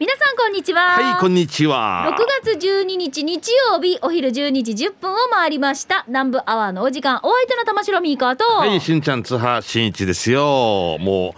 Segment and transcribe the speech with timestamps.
[0.00, 0.80] 皆さんこんにちは。
[0.90, 2.16] はい、こんにちは。
[2.16, 10.98] 6月12日日曜日お昼12時10分を回りました南部アワーのお時間お相手の玉城ミーカーと、はい、しんちゃん、津波しんいちですよ。
[11.00, 11.34] も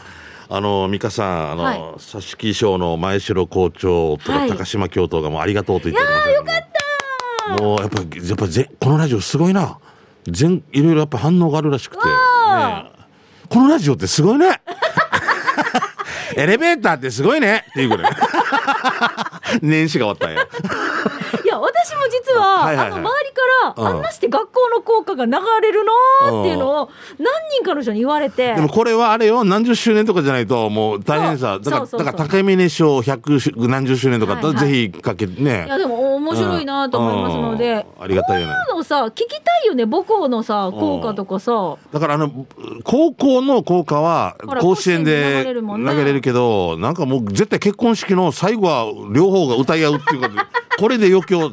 [0.50, 9.78] う、あの、美香さん、あの、はい佐敷賞の前城校長とはい高島教頭がもうありがとうと言ってますよかったもう、やっぱり、やっぱぜ、このラジオすごいな。
[10.26, 12.02] 全、いろいろやっぱ反応があるらしくて。
[12.06, 13.00] わね
[13.48, 14.60] このラジオってすごいね。
[16.36, 18.12] エレベーターってすごいねっていうぐらい。
[19.62, 20.46] 年始が終わったんや。
[21.44, 25.32] いや私も実は、はいはいはいあの周りから、うんあんなして学校の校歌が流
[25.62, 31.58] れるなーっていうのを何人かの人に言われてでもこれはあれよ、何十周年とかじゃないと、もう大変さ。
[31.58, 35.64] だから、だから高峰賞100何十周年とかはいはいぜひかけてね。
[35.66, 38.04] いやでも面白いなと思いますので、うん。
[38.04, 38.54] ありがたいよね。
[38.70, 42.46] あのさ聞きたいよね母校のさ校歌とかさ、だからあの、
[42.84, 50.40] 高校の校歌は甲子園で投げれるけど、なんかもう絶対結婚式の最後は両方が歌い合うっていうことで、
[50.78, 51.52] これで余興、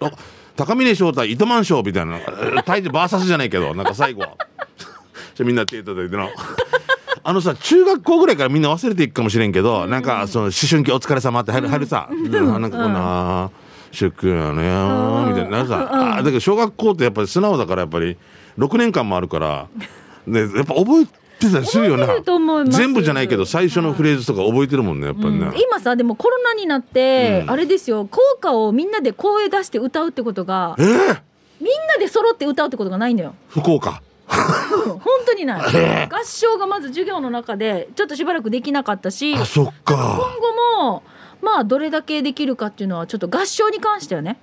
[0.00, 0.10] あ
[0.56, 2.18] 高峰翔太、糸満賞みたいな、
[2.66, 4.36] 大抵バーサスじゃないけど、なんか最後は。
[5.34, 6.28] じゃあみんな手いただいてな。
[7.22, 13.50] あのさ、中学校ぐらいからみんな忘れていくかもしれんけど、なんかその思春期お疲れ様って入る、入るさ、なんかこんな、
[13.92, 18.16] 祝福やねーみたいな、なんかさ、あだけど小学校ってやっぱり素直だからやっぱり
[18.58, 19.68] 6年間もあるから、
[20.26, 21.06] ね、やっぱ覚え
[21.38, 22.06] てたりするよな。
[22.66, 27.50] 全部じゃないけど最初のフレーズとか覚えてるもんねやっぱりね、今さでもコロナになって、うん。
[27.50, 28.06] あれですよ。
[28.06, 31.06] 校歌をみんなで声出して歌うってことがえー、みん
[31.88, 33.34] なで揃って歌うってことがないのよ。
[33.48, 34.02] 福岡。
[34.28, 36.08] 本当にない。
[36.08, 39.96] 合唱がまず授業の中でちょっとしばらくできなかったし今あそっか。
[39.96, 41.02] 後も
[41.42, 44.38] まあどれだけできるかっていうのはちょっと合唱に関してはね。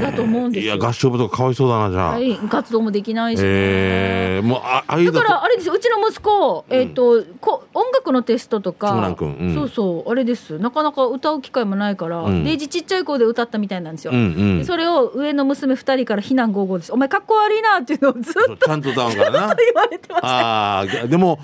[0.00, 0.76] だと思うんですよ。
[0.76, 8.92] いや合唱部とかかわいそうだなじゃあ、はい、活動もできないし、えー、もうあ間とだからあれですようちの息子、えっ、とこ音楽のテストとか。
[9.20, 9.54] うん。
[9.54, 10.58] そうそうあれです。
[10.58, 12.44] なかなか歌う機会もないから、うん。
[12.44, 14.58] デイジちっちゃい子で歌ったみたいなんですよ、うんうん。
[14.58, 16.92] でそれを上の娘2人から非難合々です。
[16.92, 19.54] お前かっこ悪いなっていうのをずっとちゃんと歌うんからな。
[19.56, 20.28] 言われてました。
[20.28, 21.40] ああでも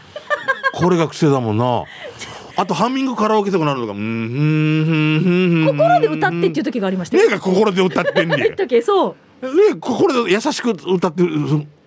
[0.75, 1.85] これが癖だもんな
[2.57, 7.23] あとハミングカラオケとかなるのがうんふんふん心で歌ってっていう時がありましたよ。
[7.25, 11.23] ねえが心で歌ってんねん時そうね心で優しく歌って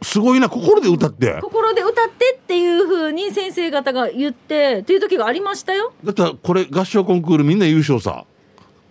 [0.01, 1.39] すすごいな心で歌って。
[1.41, 5.93] 心で歌ってっていうふうに先生方が言ってっていう時がありましたよ。
[6.03, 8.25] だってこれ合唱コンクールみんな優勝さ。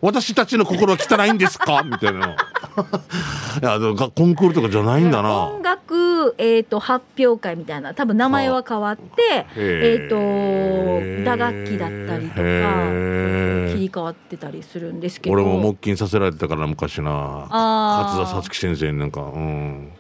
[0.03, 1.83] 私たちの心は汚いんですか？
[1.83, 2.37] みたいな
[3.63, 5.47] いやでもがコンクールとかじゃないんだな。
[5.47, 12.43] 音楽、えー、と発表会みたいな多分名前は変わってえー、と打楽器だったりとか
[13.73, 15.35] 切り替わってたりするんですけど。
[15.35, 17.47] 俺も木琴させられてたから昔な。
[17.51, 19.93] 勝田さつき先生になんかうん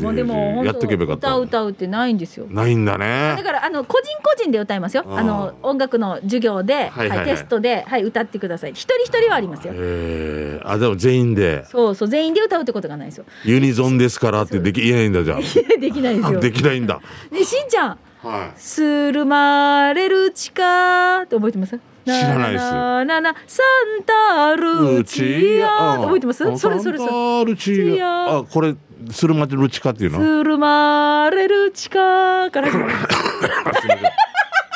[0.00, 1.28] まあでも本当やっとけばよかった。
[1.36, 2.46] 歌う歌うってないんですよ。
[2.48, 5.04] ないんだだねからあの個人個人で歌いますよ。
[5.06, 8.70] あの音楽の授業で、はいテストで、はい、歌ってください。
[8.70, 9.74] 一人一人はありますよ。
[9.76, 11.64] えー、あでも全員で。
[11.66, 13.24] そうそう全員で歌うってことがないですよ。
[13.44, 15.36] ユニゾンですからってでき言えないんだじゃ
[15.78, 16.38] できないですよ。
[16.38, 17.00] あできないんだ。
[17.30, 17.98] ねしんちゃん。
[18.22, 21.78] はするまれるちかって覚えてます？
[22.04, 22.64] 知らないです。
[22.64, 23.62] なななサ
[24.00, 26.44] ンタルチア覚えてます？
[26.44, 26.98] それそれそれ。
[26.98, 28.74] サンタルチアあこれ
[29.10, 30.18] スルマルチカっていうの？
[30.18, 32.70] するまれるちかから。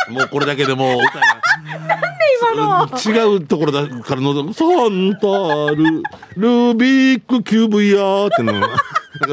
[0.09, 1.41] もうこれだけでもう歌えない。
[2.55, 2.89] 今の？
[2.99, 5.27] 違うところだからのサンタ
[5.75, 6.03] ル
[6.37, 8.77] ルービックキューブやーってのなんか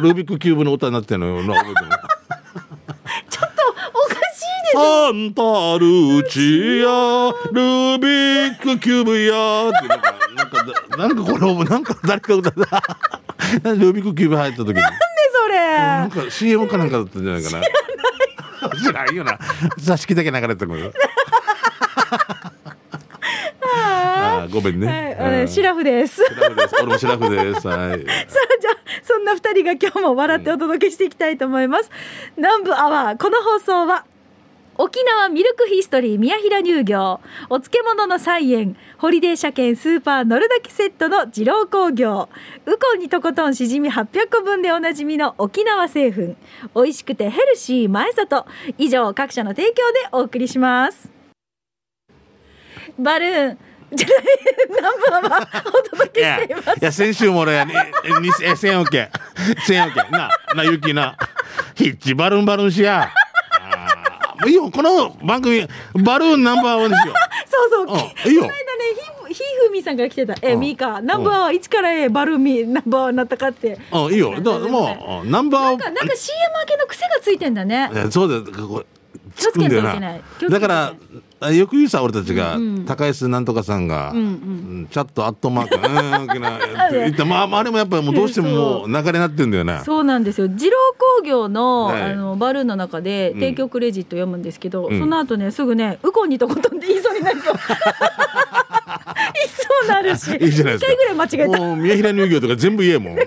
[0.02, 1.90] ルービックキューブの歌になってんのよな覚えてる
[3.30, 3.62] ちょっと
[3.94, 4.22] おかしい
[4.64, 5.44] ですサンタ
[5.78, 8.08] ルチアルービ
[8.56, 12.52] ックキューブやーってなんかなんかなんかこれをなんか誰か歌
[13.58, 14.74] ったルービックキューブ入った時に。
[14.76, 14.82] ね
[15.44, 15.78] それ。
[15.78, 17.62] なんか CM かなんかだったんじゃないかな。
[18.80, 19.16] 知らない。
[19.16, 19.38] よな。
[19.78, 20.94] 座敷だけ流れてたこと
[23.62, 24.54] あー。
[24.54, 26.22] ごめんね、はい、シラフです。
[26.82, 27.68] 俺もシラフです。
[27.68, 27.94] はい。
[27.94, 31.90] あじゃあそんな二人が今日も笑ってお届けしていきたいと思います。
[32.38, 34.06] 南部アワーこの放送は
[34.78, 37.20] 沖縄ミルクヒストリー宮平乳業
[37.50, 42.30] お漬物の菜園ホリデー車検スーパー乗るだけセットの二郎工業。
[42.66, 46.36] ウコンにとことんしじみ800個分でおなじみの沖縄製粉
[46.76, 48.46] 美味しくてヘルシー前里
[48.78, 51.12] 以上各社の提供でお送りします。
[52.98, 53.58] バルーン
[53.94, 54.18] じゃない
[54.70, 59.10] 南部アワーお届けしていますいや先週も俺え1000億円
[59.68, 61.16] 1000億円ななゆきな。
[61.76, 63.12] ヒッチバルンバルンしや。
[64.48, 65.68] いいよこの番組
[66.04, 67.14] バルーンナンバーワンですよ
[67.70, 67.98] そうそう。
[68.26, 68.60] ういいよの間ね、
[69.28, 70.36] ひ、ひふみさんから来てた。
[70.42, 73.80] え、うんミーカー、ナンバーワン、からえ、バルーミー、ナンバーワンになったかって。
[73.92, 77.90] うんいいよだもうナンバーなんか、なんか CM 明けの癖がついてんだね。
[78.10, 78.86] そうだよこれ
[79.36, 80.94] つけないといけなだから
[81.40, 82.64] あよく言うさ俺たちが、うん。
[82.78, 84.24] うん高安なんとかさんが、うんうん。
[84.24, 84.28] う
[84.82, 89.82] んチャットアットマークうんって 言ってまあまああれもやっぱりもうどうしてももう流れになってんだよね。
[89.86, 90.48] そうなんですよ。
[90.48, 90.78] 二郎
[91.18, 92.02] 工業の,、はい。
[92.04, 93.40] あのバルーンの中でうん。
[93.40, 95.00] 提供クレジット読むんですけど、うん。
[95.00, 97.56] その後ねすぐねウコンにとことんって言いそうになりそう。
[97.56, 97.64] 言
[99.46, 100.32] いそうなるし。
[100.32, 100.92] いいじゃないですか。
[100.92, 101.58] 一回ぐらい間違えた。
[101.60, 103.26] もう宮平乳業とか全部言えもうもう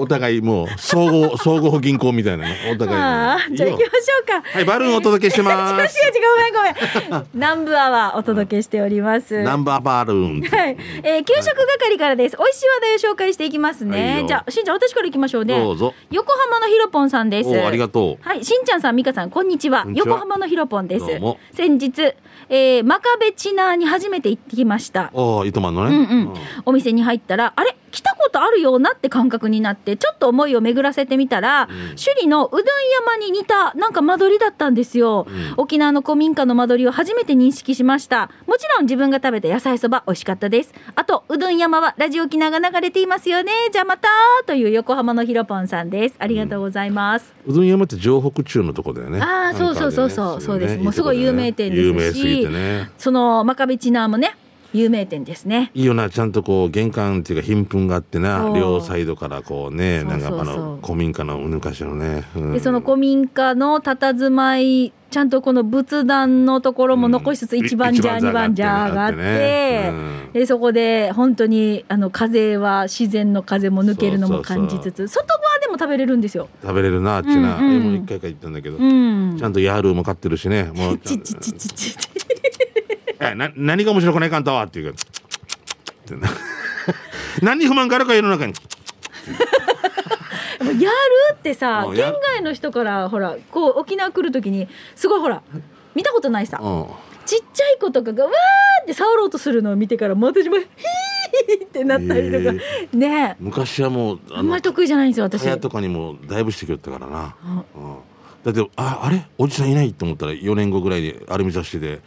[0.00, 4.42] お互いもう総合 総合銀行みたいなねお互いああじゃあ行きましょうか。
[4.42, 5.74] はいバルーンお届けしてます。
[5.74, 7.26] 違う違うごめんごめん。
[7.34, 10.40] 南部アワーお届けしております、ナンバーバルーン。
[10.42, 12.36] はい、えー、給食係からです。
[12.36, 15.58] 美味しい話題を紹介していきますはいじゃあ、しんちゃん、私から行きましょうね。
[15.58, 15.94] どうぞ。
[16.10, 17.50] 横浜のひろぽんさんです。
[17.50, 18.28] おありがとう。
[18.28, 19.86] はい、しんちゃんさん、みかさん、こんにちは。
[19.94, 21.06] 横浜のひろぽんです。
[21.06, 21.38] どうも。
[21.52, 22.14] 先日、
[22.48, 25.10] えー、マカベチナーに初めて行ってきました。
[25.12, 25.96] おー糸満のね。
[25.96, 26.04] うん。
[26.04, 26.34] うん、
[26.66, 27.76] お店に入ったら、あれ？
[27.96, 35.26] 来たことあるようなって感覚になって、ちょっと思いを巡らせてみたら、首里のうどん山に似た、なんか間取りだったんですよ。
[35.26, 38.30] うん沖縄の古民家の間取りを初めて認識しました。
[38.46, 40.74] もちろん自分が食べた野菜そば、美味しかったです。
[40.94, 43.52] あと、うどん山はラジオ沖縄が流れていますよね。
[43.72, 44.08] じゃあまた
[44.44, 46.16] という横浜のひろぽんさんです。
[46.18, 47.32] ありがとうございます。
[47.46, 54.36] うどん山って城北中のとこだよねあーそうそうそうそうそうですねもうすごい有名店ですしねそのマカベチナーもね、
[54.76, 55.70] 有名店ですね。
[55.74, 62.52] いいよなちゃんとこう玄関っていうか貧困があってな両サイドからこうねなんかあの古民家の昔のね、うん。
[62.52, 67.66] でその古民家の佇まいちゃんとこの仏壇のところも残しつつうん。
[67.66, 69.92] 一番じゃ一番二番じじゃゃがあって
[70.32, 76.48] でそこで本当にあの風は自然の風も抜けるのも感じつつ外側でも食べれるんですよ。
[76.62, 79.36] 食べれるなあっちな、うんうんえもう一回か行ったんだけど、うん。
[79.38, 80.64] ちゃんとヤールも買ってるしね。
[80.74, 80.98] もう。
[81.06, 82.15] ちちちちち
[83.20, 84.98] えな何が面白くないかんたわっていうか
[87.42, 88.54] 何に不満があるか世の中に。
[90.80, 90.94] やる
[91.34, 95.42] ってさ県外の人からほらこう沖縄来る時にすごいほら
[95.94, 96.58] 見たことないさ。
[96.62, 96.86] うん。
[97.24, 102.52] ちっちゃい子とかがわーって触ろうとするのを見てから私も ヒーってなったりとか、
[102.96, 103.30] ね。
[103.32, 105.42] え昔はもうあんまり得意じゃないんですよ私。
[105.42, 107.34] 蚊帳とかにもだいぶしてきよったからな、
[107.74, 107.96] うん、
[108.44, 109.26] だってああれ？
[109.38, 109.92] おじさんいない？
[109.92, 112.00] と思ったら4年後ぐらいにアルミ雑誌で、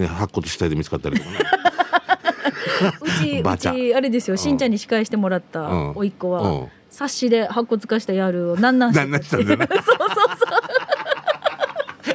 [0.00, 1.38] ね、白骨死体で見つかったりとかね。
[3.02, 3.74] うちう バチャ。
[3.74, 5.90] ちあれですよしんちゃんに司会してもらったうん。
[5.94, 6.68] 甥っ子は、うん。
[6.90, 10.14] 冊子で白骨化したヤルをなんなんなんなんしたんだよね そうそうそ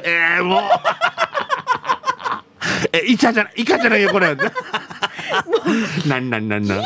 [0.04, 0.60] えー、もう
[2.92, 4.36] えイカじゃないイカじゃないよこれ。
[6.06, 6.80] なんなんなんなん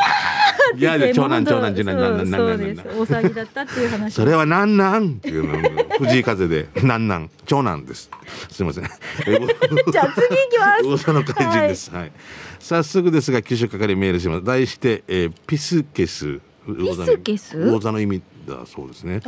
[0.77, 2.89] いやで長男長男次男なんなんなんそうなんなんです。
[2.89, 4.15] 大騒ぎだったっていう話。
[4.15, 5.15] それはなんなん？
[5.17, 5.59] っていうの
[6.01, 8.11] 藤井風でなんなん長男です。
[8.51, 8.85] すいません。
[8.85, 8.89] え
[9.93, 10.85] じゃあ次行きます。
[10.89, 12.13] 噂の怪人です、はい。
[12.59, 14.45] 早速ですが九州係メールします。
[14.45, 17.59] 題して、えーピスケスピスケス？
[17.59, 19.21] 魚座の意味だそうですね。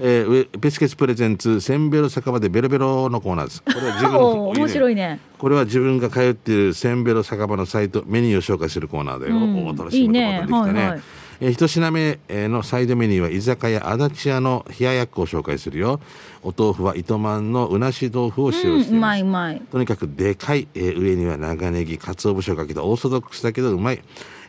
[0.00, 3.62] えー、ペスケスプレゼンツセンベロ酒場でベロベロのコーナーです。
[3.62, 5.20] これは自分面白いいね。
[5.38, 9.66] これは自分が通っているセンベロ酒場のサイトメニューを紹介するコーナーで、うん。
[9.66, 10.70] お新しいことが出てきたね。
[10.70, 10.80] いいね。
[10.80, 11.02] はいはい
[11.44, 16.00] えー一品目えーのサイドメニューは居酒屋足立屋の冷ややっこを紹介するよ。
[16.42, 19.60] お豆腐は糸満のうなし豆腐を使用してうん、ういま、ますいうまい。
[19.70, 24.02] とにかくでかい、えー上には長ネギ鰹節をかけたオーソドックスだけどうまい、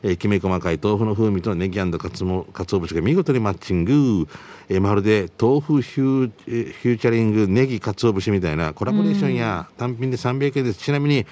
[0.03, 4.25] えーきめ細かい豆腐の風味とネギかつも鰹節が見事にマッチング、
[4.69, 10.80] えーまるで豆腐ヒュー,、えーフューチャリングネギ鰹節みたいなコラボレーションや単品で300円です。
[10.80, 11.25] ちなみに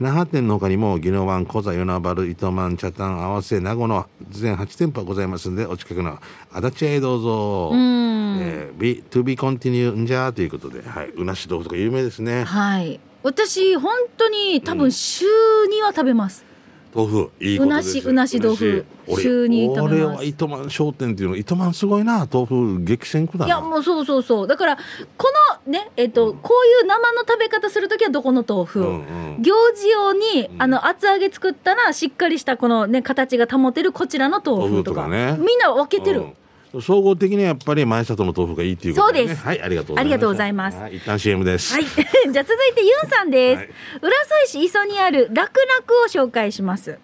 [0.00, 6.18] 那覇店の他にも宜野湾小座与那原糸満茶炭合わせ名護の全8店舗ございますのでお近くの
[6.50, 8.38] 足立屋へどうぞ、うん。
[8.40, 12.44] えー、be, to be continue んじゃーということで、はい、うなし豆腐とか有名ですね。
[12.44, 12.98] はい。
[13.22, 15.26] 私本当に多分週
[15.70, 16.46] には食べます、
[16.94, 17.98] 豆腐いいことです。
[17.98, 23.46] うなしうなし豆腐俺週に食べます俺は糸満商店っていうの糸満すごいな豆腐激戦区だな。
[23.46, 24.46] いやもうそうそうそう。
[24.46, 24.76] だから
[25.16, 25.32] こ
[25.66, 29.42] のねえっと、こういう生の食べ方する時はどこの豆腐、うんうん。
[29.42, 35.02] 行事用に、あの厚揚げ作ったらしっかりしたこのね形が保てるこちらの豆腐とか。
[35.02, 35.36] 豆腐とかね。
[35.38, 36.34] みんな分けてる、うん
[36.80, 41.84] 総合的にはやっぱり前里の豆腐がいいっていうことで、ね、そうですはいありがとうありがとうございますはい、一旦 CM ですはい。
[41.88, 43.58] じゃあ続いてユンさんです。
[43.58, 43.68] はい
[44.02, 44.10] 浦
[44.46, 46.98] 添市磯にある楽々を紹介します。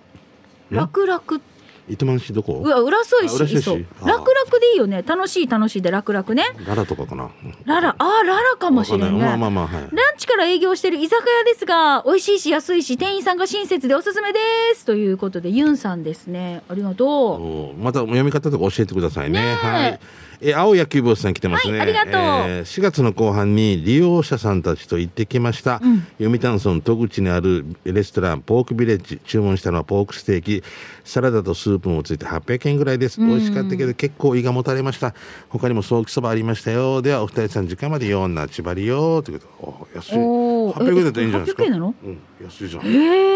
[0.70, 1.40] 楽々。
[1.88, 2.62] 糸満市どこ？
[2.64, 3.78] うわ、浦添市磯。
[4.02, 5.02] あ楽々でいいよね。
[5.02, 6.44] 楽しい楽しいで楽々ね。
[6.66, 7.30] ララとかかな？
[7.64, 9.24] ララ、あーララかもしれんね。
[9.24, 14.38] わかまあまあまあはいランチから営業してる居酒屋ですが、美味しいし安いし、店員さんが親切でおすすめで
[14.74, 14.84] す。
[14.84, 16.62] ということで、ユンさんですね。
[16.68, 19.54] ありがとおまた読み方とか教えてくださいね。
[19.54, 20.00] はい。
[20.40, 22.12] えー青野球部さん来てますね、はいありがとう。
[22.12, 25.80] えー4月の後半に利用者さんたちと行ってきました、
[26.18, 29.18] 読谷村戸口にあるレストランポークビレッジ。
[29.24, 30.62] 注文したのはポークステーキ。
[31.04, 35.14] サラダとスープもついて800円ぐらいです、美味しかったけど結構胃がもたれました。
[35.48, 37.00] 他にもソーキそばありましたよ。
[37.02, 40.18] ではお二人さん時間までよんなちばりよということでお安い。
[40.18, 40.84] おー。
[40.84, 41.62] 800円だったらいいんじゃないですか？
[41.62, 41.94] え800円なの？
[42.04, 42.82] うん安いじゃん。
[42.84, 43.35] へえポこ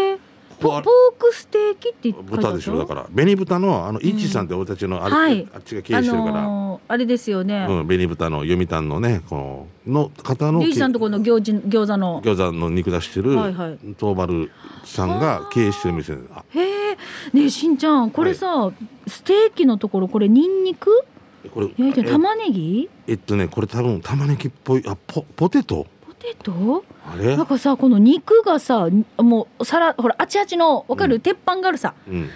[0.61, 0.83] ポー
[1.17, 2.77] クステーキって言って豚でしょ？
[2.77, 5.47] だから紅豚のあのイーチさんって俺たちのあれ、はい。
[5.53, 12.21] あっちが経営してるから、あのーあれですよね、うん、紅豚の読谷のねこのの方のリュウジさんとこの餃子餃子の。
[12.21, 13.79] 餃子の肉出してるはいはい。
[13.99, 14.51] 東丸
[14.83, 16.13] さんが経営してる店。
[16.13, 16.17] へ
[16.55, 16.97] え
[17.33, 18.71] ねえしんちゃんこれさ、
[19.07, 21.05] ステーキのところこれニンニク？
[21.53, 22.89] これえ玉ねぎ？
[23.07, 25.85] えっとねこれ多分玉ねぎっぽいあポポテト？
[25.85, 26.83] ポテト？
[27.05, 27.35] あれ？
[27.35, 28.87] なんかさこの肉がさ
[29.17, 31.21] もうさらほらあちあちのわかる、うん。
[31.21, 32.29] 鉄板があるさ、うん。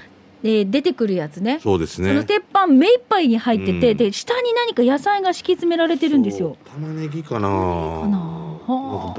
[0.43, 1.59] で出てくるやつね。
[1.61, 3.97] そうですそのね鉄板目いっぱいに入ってて、うん。
[3.97, 6.57] で下に何か野菜が敷き詰められてるんですよ。
[6.65, 7.47] 玉ねぎかな。
[7.47, 8.44] かな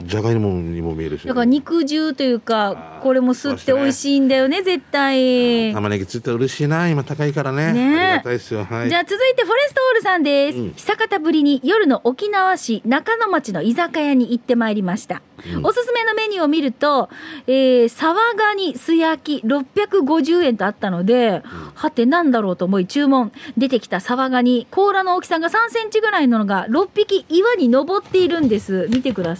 [0.04, 5.72] じゃがいもにも見えるしだから肉汁というかこれも吸って美味しいんだよね絶対。
[5.72, 7.72] 玉ねぎついたら嬉しいな今高いからね。
[7.72, 8.00] ね。
[8.00, 8.64] ありがたいですよ。
[8.64, 8.88] はい。
[8.88, 10.72] じゃあ続いてフォレストオールさんです、うん。
[10.74, 15.22] 久方ぶりに夜の沖縄市中野町の居酒屋に行ってまいりました、
[15.56, 15.66] うん。
[15.66, 17.08] おすすめのメニューを見ると、
[17.46, 21.42] えー、サワガニ素焼き650円とあったので、
[21.74, 23.30] はてなんだろうと思い注文。
[23.56, 28.88] 出てきたサワガニ甲羅の大きさが3センチぐらいのが6匹岩に登っているんです。
[28.90, 29.35] 見てください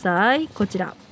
[0.55, 1.06] こちら。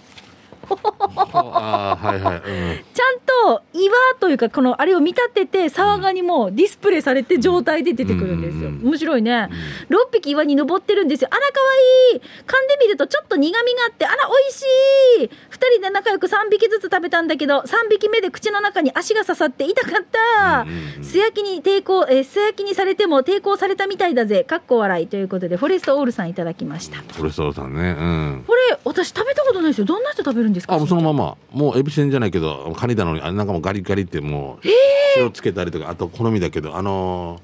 [0.64, 8.68] はいはい、うんちゃんと岩というかこのあれを見立ててサワガニもディスプレイされて状態で出てくるんですよ。
[8.68, 8.83] うん。
[8.85, 9.49] 面白いね。
[9.90, 11.28] 6匹岩に登ってるんですよ。
[11.30, 11.66] あらかわ
[12.12, 12.16] い。
[12.16, 12.23] い噛ん
[12.68, 14.62] でみるとちょっと苦みがあってあら美味し
[15.23, 15.30] い。
[15.50, 20.62] 2人で仲良く3匹ずつ食べたんだけど3匹目で口の中に足が刺さって痛かった。
[20.62, 21.04] うんうんうん。
[21.04, 24.44] 素焼きに抵抗、えー素焼きにされても抵抗されたみたいだぜ。
[24.44, 25.06] かっこ笑い。
[25.09, 27.02] ということでフォレストオールさんいただきました。
[27.16, 27.80] これそうさんね。
[27.99, 28.44] うん。
[28.47, 29.85] これ私食べたことないですよ。
[29.85, 30.75] どんな人食べるんですか？
[30.77, 31.37] あもうそのまま。
[31.53, 34.69] もうエビせんじゃないけどカニだのにあれなんかもうガリガリってもう
[35.19, 37.41] 塩つけたりとかあと好みだけどあの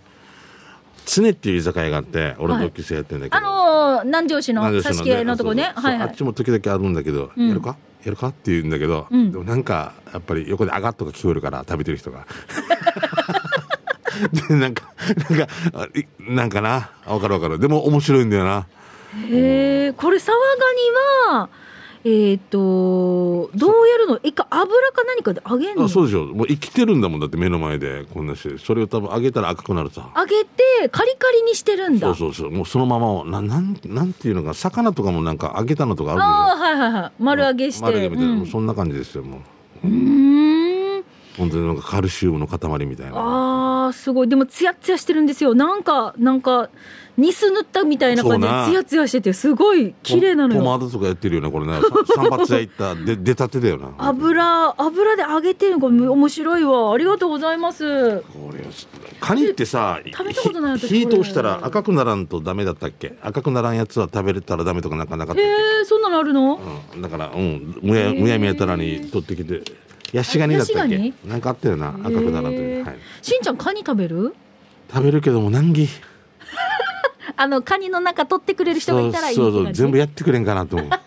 [1.04, 3.70] ー、常っていう居酒屋があって俺の同級生やってるんだけど、あのー
[4.04, 5.72] 南城市の挿し系のとこね？
[5.74, 7.48] あっちも時々あるんだけど、うん。
[7.48, 7.76] やるか？
[8.02, 8.28] やるか？
[8.28, 9.30] って言うんだけど、うん。
[9.30, 12.26] でもなんかやっぱり横で「あがっ」とか聞こえるから食べてる人が。
[14.48, 14.84] でなんか
[15.28, 15.48] なんか
[16.18, 16.90] なんかな？
[17.06, 17.58] わかるわかる。
[17.58, 18.66] でも面白いんだよな。
[19.28, 20.38] へえこれサワ
[21.28, 21.48] ガニは
[22.02, 24.18] えっ、とどうやるの？
[24.22, 25.84] 一回油か何かで揚げんの？
[25.84, 30.10] あそうでしょもう生きてるんだもんだって目の前でこんなしてそれを多分揚げたら赤くなるさ。
[30.16, 32.14] 揚げてカリカリにしてるんだ。
[32.14, 32.50] そうそうそう。
[32.50, 37.12] もうそのままをななんなんていうのか魚とかもなんか揚げたのとかあるああはいはいはい。
[37.22, 37.82] 丸揚げして。
[37.84, 38.46] 丸揚げみたいな、うん。
[38.46, 39.42] そんな感じですよも
[39.84, 39.86] う。
[39.86, 41.04] うーん。
[41.36, 43.12] 本当になんかカルシウムの塊みたいな。
[43.16, 44.28] あーすごい。
[44.28, 45.54] でもツヤツヤしてるんですよ。
[45.54, 46.70] なんかなんか
[47.18, 50.60] ニス塗ったみたいな感じでツヤツヤしててすごい綺麗なのよ。
[50.60, 51.74] ポマードとかやってるよねこれね。
[51.80, 53.90] さ散髪屋行った で出たてだよな。
[53.98, 56.92] 油油で揚げてるのが面白いわ。
[56.94, 58.20] ありがとうございます。
[58.20, 58.64] これ
[59.20, 63.14] カニってさ食べたことない私火通したら赤くならんとダメだったっけ？
[63.22, 65.48] 赤くならんやつは食べれたらダメとかなんかなかったっへ
[65.82, 66.58] えそんなのあるの？
[66.92, 67.76] け、うん、だからうん。
[67.82, 69.62] むやむやみやたらに取ってきて
[70.12, 71.12] ヤシガニだったっけ？
[71.24, 74.34] なんかあったよな赤くならんという、はい、しんちゃんカニ食べる？
[74.92, 75.88] 食べるけども難儀。
[77.36, 80.90] あのカニの中取ってくれる人がいたらいいそうそう全部やってくれんかなと思う。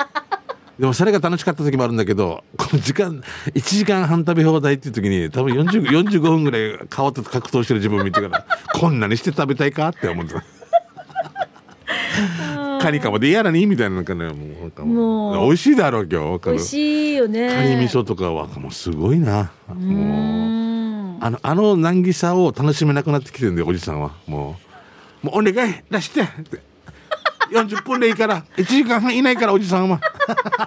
[0.80, 3.22] でもそれが楽しかった時もあるんだけどこの時間
[3.54, 9.90] 1時間半食べ放題っていう時に多分40 45分ぐらい顔と格闘してる自分見てからこんなにして食べたいか？
[9.90, 10.34] って思って
[12.84, 13.20] カニかも。
[13.20, 14.34] で嫌なにみたいななんかねも
[14.76, 15.44] うも。
[15.44, 15.46] う。
[15.48, 16.50] 美味しいだろう今日。
[16.50, 17.50] 美味しいよね。
[17.50, 19.52] カニ味噌とかはもうすごいな。
[19.70, 19.76] う。
[19.76, 24.12] もうあのあの難儀さを楽しめなくなってきてるんだよおじさんは。
[24.28, 24.58] も
[25.24, 26.22] うもうお願い出して。
[26.24, 26.60] って
[27.54, 30.00] 40分でいいから1時間半いないからおじさんは。
[30.00, 30.13] 身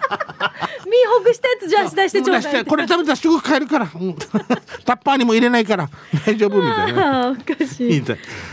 [1.07, 2.65] ほぐしたやつじゃあ出してちょうだいて。
[2.65, 4.15] これ食べたらすぐ帰るから、うん。
[4.85, 5.89] タッパーにも入れないから。
[6.27, 7.31] 大丈夫みたいな。
[7.31, 8.03] おかしい。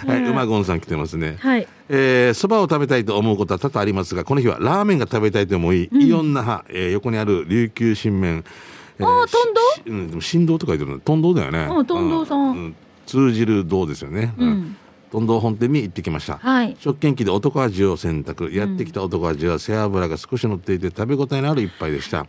[0.07, 1.37] はい馬ゴンさん来てますね。
[1.39, 1.67] はい。
[1.89, 8.43] えーそばを食べたいと思うことは多々ありますがこの日はラーメンが食べたいと思い、イオン那覇、えー横にある琉球新麺、
[8.99, 9.61] えあートンド？
[9.75, 10.99] しうん、でも振動とか言ってるの。
[10.99, 11.67] トンドだよね。
[11.69, 12.69] うんトンドさん。
[12.69, 12.73] う
[13.05, 14.77] 通じる道ですよね、うん
[15.13, 16.39] トンド本店に行ってきました。
[16.39, 16.75] はい。
[16.79, 18.51] 食券機で男味を選択。
[18.51, 22.25] やってきた男味は背脂が少し乗っていて食べ応えのある一杯でした。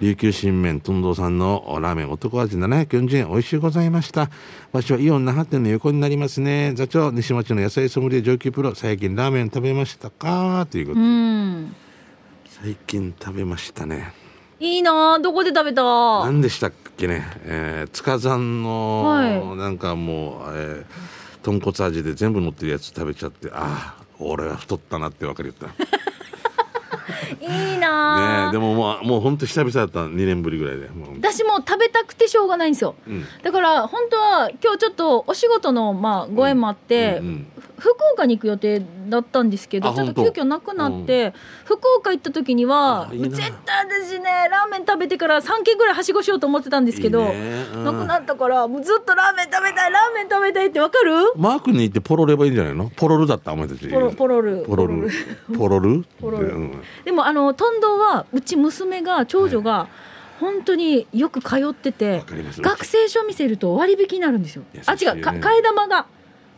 [0.00, 4.28] 琉球新麺トンドさんのラーメン男味740円美味しゅうございました。
[4.72, 6.72] 場所はイオン那覇店の横になりますね。
[6.74, 10.66] 座長西町の野菜ソムリエ上級プロ最近ラーメン食べましたか？
[10.68, 11.00] ということ。
[12.60, 14.12] 最近食べましたね。
[14.58, 15.12] いいな。
[15.14, 15.84] あどこで食べた？
[16.24, 19.56] 何でしたっけね、えー、塚山の、はい。
[19.56, 20.84] なんかもう、えー、
[21.46, 25.84] 豚骨味で全部乗ってるやつ食べちゃってああ俺は太ったなって分かる言った
[27.40, 28.48] いいねなあ。
[28.50, 30.88] えでももうもう本当久々だった2年ぶりぐらいで。
[31.20, 32.96] 私も食べたくてしょうがないんですよ。
[33.06, 33.24] うん。
[33.42, 37.46] だから本当は今日ちょっとお仕事のまあご縁もあって、うんうん
[37.78, 47.66] 福岡に行く予定だったんですけどあちょっと急遽なくなって、福岡行った時には絶対私ねラーメン食べてから3軒ぐらいはしごしようと思ってたんですけどいいね。
[47.74, 47.84] うん。
[47.84, 51.12] なくなったからもうずっとラーメン食べたいラーメン食べたいってわかる？
[51.36, 52.90] マークに行ってポロればいいんじゃないの？
[52.96, 53.88] ポロルだったお前たち。
[53.88, 55.08] ポロポロルポロル
[55.56, 56.82] ポロルポロルうん。
[57.04, 59.88] でもあのトンドはうち娘が長女が
[60.40, 62.22] 本当によく通ってて
[62.58, 64.64] 学生証見せると割引になるんですよ。
[64.86, 64.98] あね。
[65.00, 65.22] 違う。
[65.22, 66.06] か替え玉が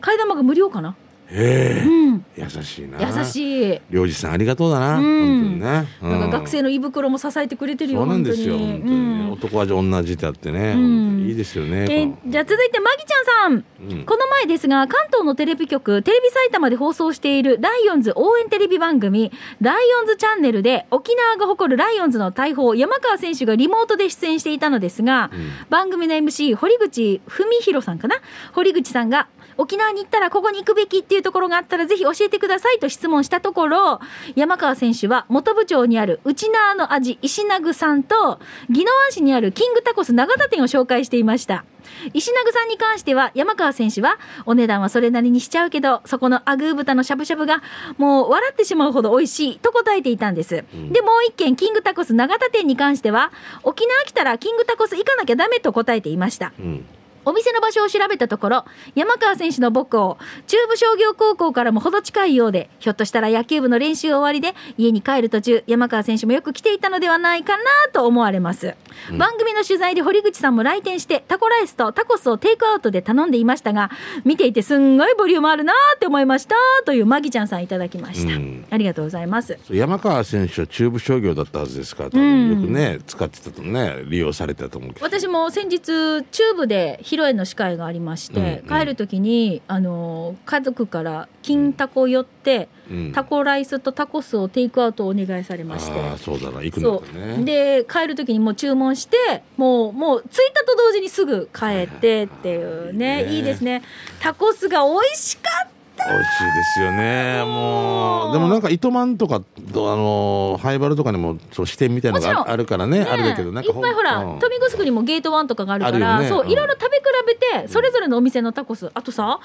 [0.01, 0.95] 替え玉が無料かな？
[1.31, 1.87] へえ。
[1.87, 2.25] うん。
[2.35, 2.99] 優しいな。
[2.99, 3.81] 優しい。
[3.89, 5.03] 領事さんありがとうだな、うん。
[5.03, 8.57] 本当にね、うなんか学生の胃袋も支えてくれてるよそうなんですよ。
[8.57, 8.93] 本当に。
[8.93, 9.31] うん。
[9.31, 11.27] 男は女字ってあってね、うん。
[11.29, 14.05] いいですよね、えーじゃあ続いてマギちゃんさん、うん。
[14.05, 19.31] この前ですが関東のテレビ局テレビ埼玉で放送しているライオンズ応援テレビ番組
[19.61, 25.29] ライオンズチャンネルで沖縄が誇るライオンズの大砲山川選手がリモートで出演していたのですが、
[25.69, 28.15] 番組の MC 堀口文弘さんかな？
[28.53, 29.27] 堀口さんが
[29.59, 33.99] 沖縄に行ったらここに行くべきっていうところがあったらぜひ教えてくださいと質問したところ
[34.35, 38.39] 山川選手は元部長にある内縄の味石名さんと
[38.69, 41.65] 宜野湾市にあるキングタコス長田店を紹介していました。
[42.13, 47.61] 石名さんに関しては山川選手はお値段はそれなりにしちゃうけどそこのアグー豚のしゃぶしゃぶが
[47.97, 53.31] もう笑ってしまうほど美味しいと答えていたんです、でもう一件キングタコス長田店に関しては
[53.63, 56.53] 沖縄来たらキングタコス行かなきゃダメと答えていました。
[56.59, 56.85] うん
[57.25, 68.75] お店の場所を調べたところ、山川選手の母校、中部商業高校からもほど近いようで、ひょっとしたら野球部の練習終わりで、家に帰る途中、山川選手もよく来ていたのではないかなと思われます。
[69.17, 73.91] 番組の取材で堀口さんも来店して、タコライスとタコスをテイクアウトで頼んでいましたが、
[74.25, 76.55] 見ていてすんごいボリュームあるなって思いました。
[76.85, 78.33] というマギちゃんさんいただきました。
[78.33, 79.57] うんありがとうございます。
[79.69, 88.79] 山川選手は中部商業だったはずですからよくね、使ってたとね利用されてたと思うけど私も先日チューブで披露宴の司会がありまして、うんうん。
[88.79, 93.11] 帰る時にあの家族から金タコ寄って、うん。
[93.13, 96.17] タコライスとタコスをテイクアウトをお願いされまして。
[96.17, 96.61] そうだな。
[96.61, 96.89] 行くんだ
[97.25, 97.45] ねう。
[97.45, 103.39] で帰る時にもう注文してもうもう着いたと同時にすぐ帰ってっていうね、はいはいい。
[103.39, 103.81] いですね。
[104.19, 105.68] タコスが美味しかった
[106.07, 108.33] 美味しいですよねもう。
[108.33, 109.41] でもなんか糸満とか
[109.73, 114.39] とあの灰原とかにもそう支店みたいなのがああるからねねあれだけどなんかいっぱいほらうん。
[114.39, 116.51] 富城にもゲートワンとかがあるからねそううん。
[116.51, 118.91] いろいろ食べ比べてそれぞれのお店のタコス。
[118.93, 119.39] あとさ、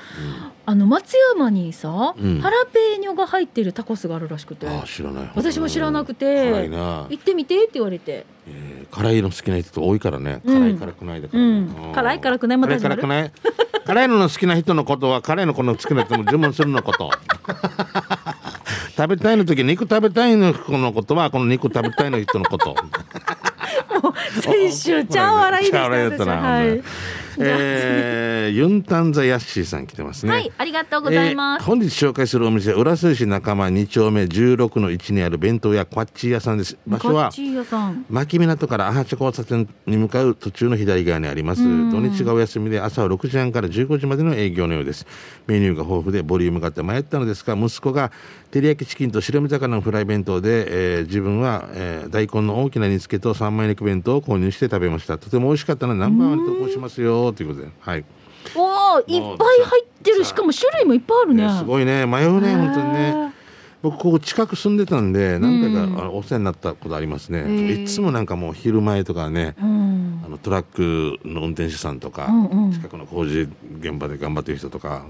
[0.66, 2.40] あの松山にさ、うん。
[2.40, 4.68] ハラペーニョが入ってるタコスがあるらしくて。
[4.68, 5.30] ああ知らない。
[5.34, 8.26] 私も知らなくて辛いな、行ってみてって言われて。
[8.48, 10.40] えー辛いの好きな人多いからね。
[10.44, 10.54] うん。
[10.54, 11.92] 辛い辛くないだから、うん。
[11.94, 13.32] 辛い辛くないまた辛い辛くない？
[13.86, 17.10] 辛いのの好きな人のことは辛いのこの好きな人も注文するのこと。
[18.96, 22.76] 食べたいの時肉食べたいの子のことはこの肉食べたいの人のこと。
[24.40, 26.82] 先週ちゃん笑いでした私はい
[27.38, 30.32] えー、 ユンタンザヤッシーさん来てますね。
[30.32, 36.76] はいありがとうございます、えー本日紹介するお店は浦添市仲間2丁目16の1にある弁当屋こっち屋さんです。
[36.86, 37.30] 場所は
[38.10, 41.62] 牧港からアハチョ交差点に向かう途中の左側にあります。
[41.62, 41.90] うん。
[41.90, 45.06] 土日がお休みで朝は6時半から15時までの営業のようです。
[45.46, 48.10] メニューが豊富でボリュームがあって迷ったのですが息子が
[48.50, 55.18] 照り焼きチキンと白身魚のフライ弁当で、えー自分は、えー大根の大きな煮付けと三枚肉弁当を購入して食べました。
[55.18, 58.04] とても美味しかったのでナンバーワンに投稿しますよということではい。
[58.54, 61.46] おおいっぱい入ってるしかも種類もいっぱいあるね。
[61.46, 62.06] ねすごいね。
[62.06, 63.34] 迷うね本当にね。
[63.82, 67.40] 僕ここ近く住んでたんで何回か、お世話になったことありますね。
[67.40, 67.82] ー。
[67.82, 70.22] いつもなんかもう昼前とかねうん。
[70.24, 72.72] あのトラックの運転手さんとか、うんうん。
[72.72, 73.48] 近くの工事
[73.80, 75.04] 現場で頑張ってる人とか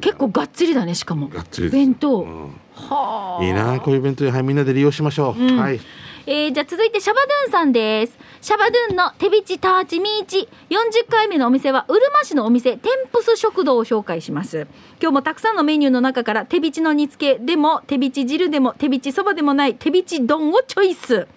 [0.00, 1.28] 結構がっつりだねしかも。
[1.28, 2.50] がっつり弁当、うん。
[2.74, 3.44] はあ。
[3.44, 5.56] いいなこういう弁当はいみんなで利用しましょう、うん。
[5.56, 5.80] はい
[6.28, 8.18] えー、じゃあ続いてシャバドゥンさんです。
[8.40, 10.48] シャバドゥンの手びちターチミーチ。
[10.70, 14.66] 40回目のお店は、うるま市のお店、テンプス食堂を紹介します。
[15.00, 21.28] 今日もたくさんのメニューの中から、手びちの煮付けでも、手びち汁でも、手びちそばでもない、手びち丼をチョイス。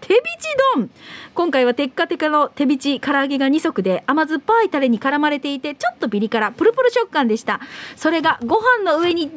[0.00, 0.24] 手びち
[0.74, 0.90] 丼
[1.34, 7.60] 今回はテッカテカの手びち唐揚げが2足で甘酸っぱいタレに絡まれていてちょっとピリ辛プルプル食感でした
[7.96, 9.36] それがご飯の上にドー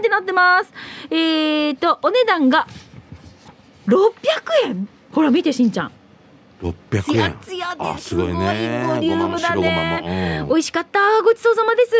[0.00, 0.72] ってなってます
[1.10, 2.66] えーとお値段が
[3.86, 3.94] 600
[4.66, 4.88] 円？
[5.12, 5.92] ほら見てしんちゃん。
[6.62, 7.56] 600ツヤ円ツです。
[7.56, 10.40] ごいボすごいねリュームだね。
[10.40, 10.48] もうん。
[10.48, 11.22] 美味しかった。
[11.22, 11.92] ごちそうさまです。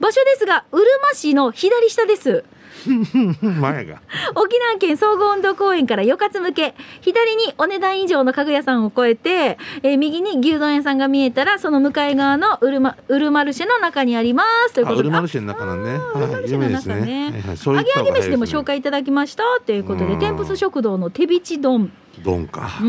[0.00, 2.44] 場所ですがうるま市の左下です。
[3.40, 4.00] 前が。
[4.34, 6.74] 沖縄県総合運動公園からよかつ向け。
[7.00, 14.74] 左にお値段以上の家具屋さんを越えて、えー右に牛丼屋さんが見えたらその向かい側のウルマウルマルシェの中にあります。
[14.74, 14.98] ということで。
[14.98, 15.92] あウルマルシェの中なんね。
[15.92, 17.32] あーウルマルシェの中ね。
[17.32, 17.76] はいはい。
[17.76, 19.44] 揚げ揚げ飯でも紹介いただきました。
[19.64, 20.18] ということでうん。
[20.18, 21.90] 天ぷす食堂の手びち丼
[22.22, 22.70] ドンか。
[22.80, 22.86] うー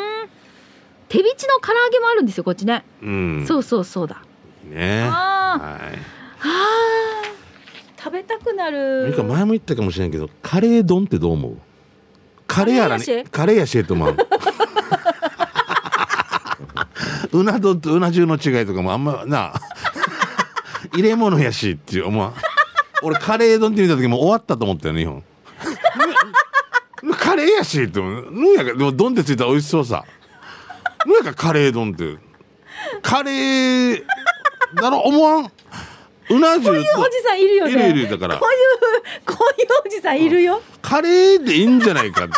[0.00, 0.03] ん
[1.14, 3.44] 手びちの唐揚げもあるんですよこっちね、うん。
[3.46, 4.20] そうそうそうだ。
[4.64, 5.04] いいね。
[5.04, 5.62] あー。
[5.62, 5.92] はい。
[5.92, 5.98] は
[6.42, 7.22] あ
[7.96, 9.06] 食べたくなる。
[9.10, 11.56] ミカ前も言ったかもしれんけどカレー丼ってどう思う？
[12.48, 13.78] カレーやらねカレーやし。
[13.78, 14.16] えと思う
[17.32, 19.52] うな丼とうな重の違いとかもあんまな
[20.92, 22.32] 入れ物やしっていう思う
[23.04, 25.22] 俺カレー丼って見た時もう終わったと思ったよね日本。
[27.16, 28.54] カレーやしって思う。
[28.56, 30.04] やかでも丼ってついたら美味しそうさ
[31.14, 32.18] なんやかカレー丼って。
[33.02, 34.04] カレー
[34.76, 34.98] だろ？
[35.00, 35.52] 思わん？
[36.30, 36.70] うな重と。
[36.70, 37.72] こういうおじさんいるよね。
[37.90, 38.38] いるいるだから。
[38.38, 38.54] こうい
[39.20, 42.28] うこういうおじさんいるよ、カレーでいいんじゃないか。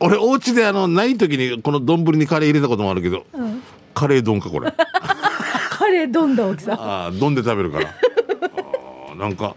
[0.00, 3.24] 俺お家であのない時にこの丼にカレー入れたこともあるけど。
[3.32, 3.62] うん。
[3.94, 4.72] カレー丼かこれ。
[5.70, 6.80] カレー丼だ大きさん。
[6.80, 7.94] ああ丼で食べるから。
[9.16, 9.54] なんか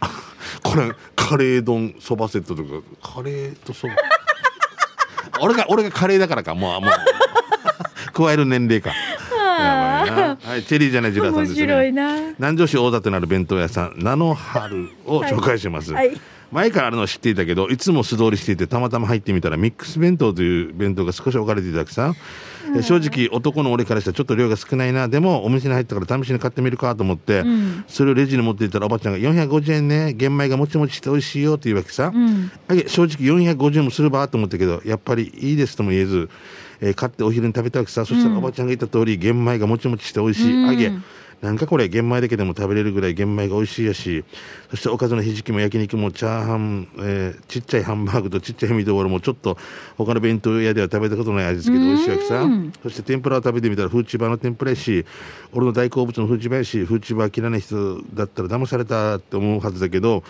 [0.64, 2.70] これカレー丼そばセットとか。
[3.16, 3.94] カレーとそば。
[5.42, 6.56] 俺が俺がカレーだからか。
[6.56, 6.92] もうもう
[8.18, 8.90] 加える年齢か。
[8.90, 11.68] はいチェリーじゃないジュラさん面ですね。
[11.68, 12.34] 白いな。
[12.38, 22.14] 南城市大館のある弁当屋さん菜の春を紹介します、はい前からあるのは知っていたけどいつも素通りしていてたまたま入ってみたらミックス弁当という弁当が少し置かれていたわけさ、
[22.74, 25.10] で正直男の俺からしたらちょっと量が少ないな。
[25.10, 27.84] でもお店に入ったから試しに買ってみるかと思って、ん。
[27.90, 32.50] それをレジに持っていったらおばちゃんが450円ね玄米がもちもちして美味しいよって言うわけさ、うん。
[32.88, 36.30] 正直450円もするばと思ったけどやっぱりいいですとも言えず、
[36.82, 40.70] えー買ってお昼に食べたわけさそしたらおばちゃんが言った通り玄米がもちもちして美味しい、うん。
[40.70, 40.92] あげ。
[41.40, 44.26] なんかこれ玄米だけでも食べれるぐらい玄米が美味しいやし。
[44.72, 49.56] そしておかずのひじきも焼肉もチャーハン、えーちっちゃいハンバーグとちっちゃいミートボールもちょっと
[49.98, 52.42] 他の弁当屋では食べたことない味付けで美味しいわけさ。
[52.42, 55.06] うんそして天ぷらを食べてみたらフーチバーの天ぷらやし
[55.54, 60.24] 俺の大好物のフーチバーやしフーチバー嫌いな人だったら騙されたって思うはずだけど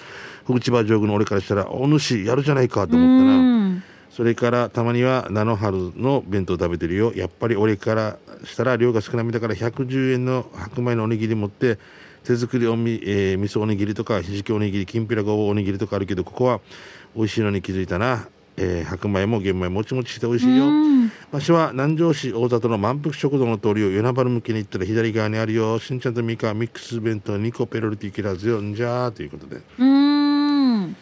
[0.46, 3.97] フーチバー上手の俺からしたらお主やるじゃないかと思ったな。
[4.10, 7.14] うんそれからたまには菜の春の弁当食べてるよ。
[7.16, 11.78] やっぱり俺からしたら量が少なめだから110円の白米のおにぎり持って
[12.24, 16.62] 手作りおみ、えー味噌おにぎりとかひじきおにぎりきんぴらごぼうおにぎりとかあるけどここは
[17.16, 21.12] 美味しいのに気づいたな、えー白米も玄米もちもちして美味しいよ、うん。
[21.32, 25.78] 場所は南城市大里の満腹食堂の通りを与那原向けに行ったら左側にあるよ。
[25.80, 28.62] しんちゃんとミカミックス弁当2個ペロリティ切らずよ。
[28.62, 29.62] んじゃーということで。
[29.80, 30.17] うん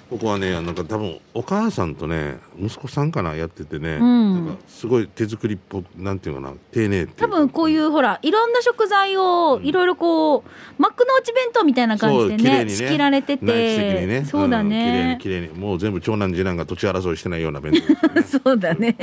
[0.09, 4.45] ここはねなんか多分お母さんとね息子さんかなやっててね、ん。
[4.45, 10.43] なんかすごい手作りっぽくなんていうのかな丁寧多分こういうほらいろんな食材をいろいろこう
[10.77, 12.69] 幕の内弁当みたいな感じでねね。
[12.69, 14.21] 仕切られて内地的にね。
[14.21, 15.59] てそうだんね綺麗に綺麗に。
[15.59, 18.07] もう全部長男次男が土地争いしてないような弁当。
[18.13, 18.95] ね そうだね。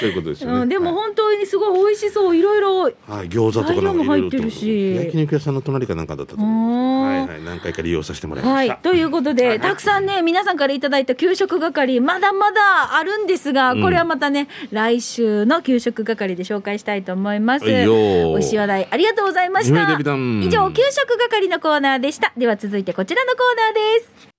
[0.00, 0.94] そういうことですよね、うんでもはい。
[0.94, 2.36] 本当にすごい美味しそう。
[2.36, 2.82] いろいろ。
[2.82, 2.92] はい、
[3.28, 4.94] 餃子とかも入ってるし。
[4.96, 7.02] 焼肉屋さんの隣かなんかだったと思ううん。
[7.02, 7.42] はいはい。
[7.44, 9.60] 何回か利用させてもらいました、はい、ということで、はい。
[9.60, 17.64] たくさんね、皆さんからいただいた給食係、まだまだあるんですが、うんこれはまたね、来週の給食係で紹介したいと思います。
[17.64, 19.92] はいしい話題、ありがとうございました。
[19.92, 22.32] 以上、給食係のコーナーでした。
[22.36, 24.35] では続いてこちらのコーナーです。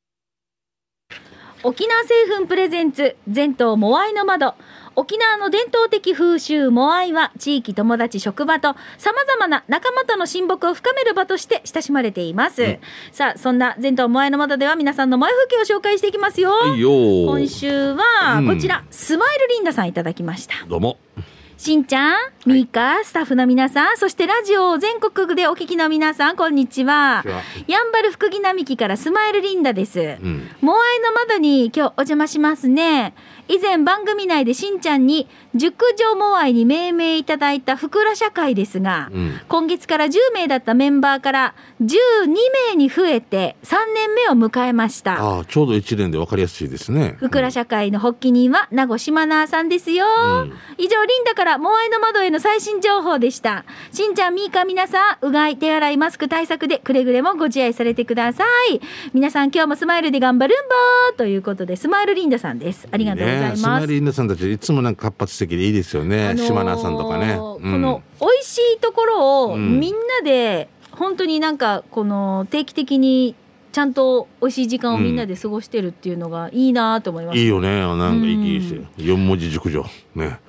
[1.64, 4.54] 沖縄製粉プレゼンツ、全島モアイの窓。
[4.96, 12.80] 沖縄の伝統的風習モアイは地域友達職場と様々な仲間との親睦を深める場として親しまれています、うん。
[13.12, 18.48] さあそんな全島モアイの窓では皆さんの萌え風景を紹介していきますよ、今週はうん。
[18.48, 20.56] こちら、スマイルリンダさんいただきました。
[20.68, 20.98] どうも
[21.58, 22.16] しんちゃん、
[22.46, 27.24] みーか、スタッフの皆さん、そしてラジオを全国でお聞きの皆さん、こんにちは。
[27.66, 30.00] やんばる福木並木からスマイルリンダです。
[30.00, 33.16] うんモアイの窓に今日お邪魔しますね。
[33.48, 41.88] 以前番組内でしんちゃんに熟女モアイに命名いただいたふくら社会ですが、うん今月から10名だったメンバーから12
[42.72, 45.22] 名に増えて3年目を迎えました。
[45.22, 47.16] ああちょうど一年で分かりやすいですね。
[47.20, 50.54] ふくら社会の発起人は名護島奈さんですよ、うん。
[50.78, 53.64] 以上リンダからモアイの窓への最新情報でした。
[53.92, 58.82] しんちゃんみーか皆さんうがい手洗いマスク対策でくれぐれもご自愛されてください。
[59.14, 62.88] 皆さん今日もスマイルで頑張るんぼーということでスマイルリンダさんです。
[62.92, 63.58] ありがとうございます、ね。
[63.58, 69.80] スマイルインダさんたちいつもなんか活発的でいいですよね、あのー島名さんとかね、この美味しいところをうん。
[69.80, 73.36] みんなで本当になんかこの定期的に
[73.72, 77.80] ちゃんと美味しい時間をみんなで過ごしてるっていうのがいいなと思います、いいよね。
[77.80, 78.78] なんか生き生きして。
[78.78, 79.86] う四文字熟女。
[80.16, 80.40] ね。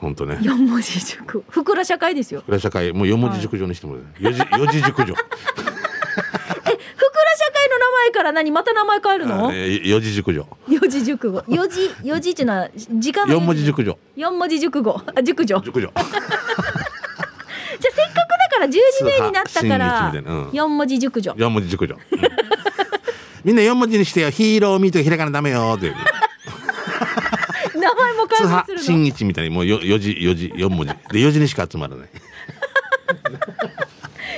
[0.00, 0.38] 本当ね。
[0.40, 1.44] 四文字熟。
[1.48, 2.42] ふくら社会ですよ。
[2.48, 2.92] 裏社会。
[2.92, 5.12] もう四文字熟女にしてもらう四字四字熟女。
[5.12, 6.78] えふくら
[7.36, 8.50] 社会の名前から何？
[8.50, 9.52] また名前変えるの？
[9.52, 10.46] 四字熟女。
[10.68, 11.42] 四字熟語。
[11.48, 13.98] 四字四字っていうのは時間の四文字熟女。
[14.16, 15.02] 四文字熟語。
[15.14, 15.60] あ熟女。
[15.60, 15.92] 熟女。
[17.80, 20.12] じゃあせっかくだから10時目になったから
[20.52, 21.34] 四文字熟女。
[21.36, 22.20] 四文字熟女、うん。
[23.44, 24.30] みんな四文字にしてよ。
[24.30, 25.92] ヒーローミーとひらがなダメよって
[27.78, 29.00] 名前も通改派名するの？
[29.00, 30.92] 新一みたいにもうよ四字四字四文字。
[31.12, 32.08] で四字にしか集まらない。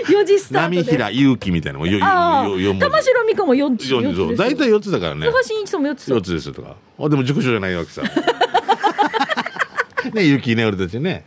[0.07, 0.91] 4時スター波トで。
[0.93, 2.45] 平勇気みたいな文あ
[2.79, 3.09] 玉字。
[3.09, 5.27] 城美香も4つ四字そう大体四つだからね。
[5.27, 6.77] 高橋真一さんも4つ四つですとか。
[6.99, 8.03] あでも熟女じゃないわけさ。
[10.13, 11.25] ね勇気ね俺たちね。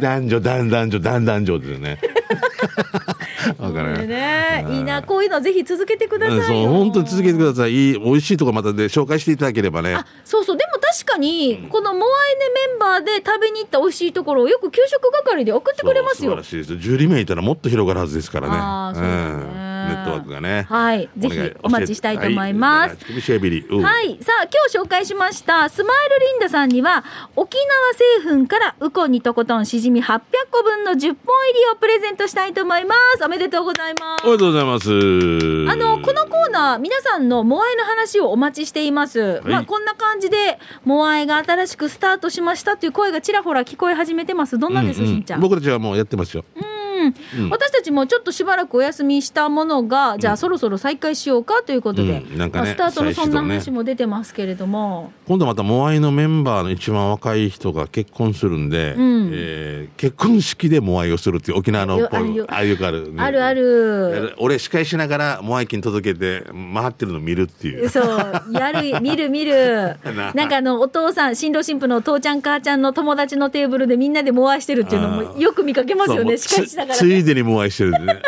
[0.00, 1.98] 男女男男女男男女ですよね
[3.58, 4.80] わかこれるねい。
[4.80, 7.72] いなこういうのぜひ続けてくださいそう本当に続けてください。
[7.72, 9.94] いい美味しいとこまたで紹介していただければね。
[9.94, 10.56] あそうそう。
[10.56, 12.02] でも確かにこのモアイ
[12.38, 16.30] ネメンバーで食べに行った美味しいところをよく給食係で送ってくれますよ。
[16.32, 16.72] 素晴らしいです。
[16.74, 18.54] 10名いたらもっと広がるはずですからね。
[18.56, 19.66] あーそうだね。
[19.66, 22.96] んネットワークがねはいぜひお待ちしたいと思いますはい
[23.80, 24.18] はい。
[24.22, 27.04] さあ、今日紹介しました、スマイルリンダさんには、
[27.36, 27.56] 沖
[28.24, 31.16] 縄製粉からウコンにとことんしじみ800個分の10本入り
[31.72, 33.24] をプレゼントしたいと思います。
[33.24, 34.24] おめでとうございます。
[34.24, 39.40] おめでとうございますあの、このコーナー、皆さんのモアイの話をお待ちしています。
[39.44, 44.58] まあ、こんな感じで、モアイが新しくスタートしましたという声がちらほら聞こえ始めてます。
[44.58, 45.40] どんなんです、うんうんしんちゃん？
[45.40, 46.79] 僕たちはもうやってますようん
[47.50, 52.38] 私たちもちょっとしばらくお休みしたものが、じゃあそろそろ再開しようかということで、うん。
[52.38, 59.30] なんかねまあスタートのそんな話も出てますけれども、今度またモアイのメンバーの一番若い人が結婚するんで、ん。
[59.32, 62.16] えー結婚式でモアイをするっていう沖縄のよあ
[62.48, 62.76] あよ。
[62.76, 63.22] くある、ね。
[63.22, 64.34] あるある。
[64.38, 67.88] 俺司会しながらモアイ金届けて回ってるの見るっていう。
[67.88, 69.96] そう、やる、 見る見る。
[70.16, 77.06] ななんかあの、お父さん、新郎新婦の父ちゃん母ちゃんの友達のテーブルでみんなでモアイしてるっていうのもよく見かけますよね、司会しながらつ。
[77.06, 78.22] いでにモアイしてるんでね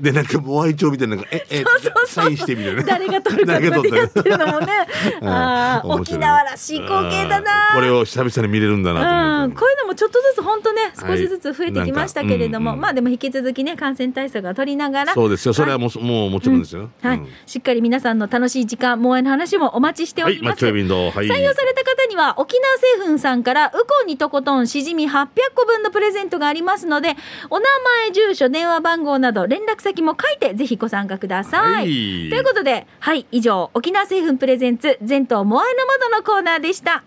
[0.00, 2.06] でなんかモアイ帳みたいなのがええそうそうそう。
[2.06, 4.72] サインしてみたいな誰が撮るか誰が撮っやってるのもね。
[5.20, 5.28] うん。
[5.28, 7.68] ああ、沖縄らしい光景だな。
[7.70, 7.74] うん。
[7.74, 11.18] これを久々に見れるんだなうん、こういうのもちょっとずつ本当ねはい。
[11.18, 12.74] 少しずつ増えてきましたけれども、なんかうん。
[12.74, 15.14] うんまあでも引き続きね感染対策は取りながら。
[15.14, 15.52] そうですよ。
[15.52, 17.28] それはもう,、もうもちろんですよ、はい、うん。
[17.46, 20.36] しっかり皆さんの楽しい時間萌えの話もお待ちしておはい。
[20.36, 20.74] ります、はい。
[20.74, 27.16] 採用された方には沖縄製粉さんからウコンにとことんしじみ800個分のプレゼントがありますので
[27.50, 27.66] お名
[28.04, 31.84] 前住所電話番号など連絡先も書いてぜひご参加ください、はい。
[31.84, 31.90] と
[32.36, 37.04] いうことではい以上沖縄製粉プレゼンツ全島モアイの窓のコーナーでした。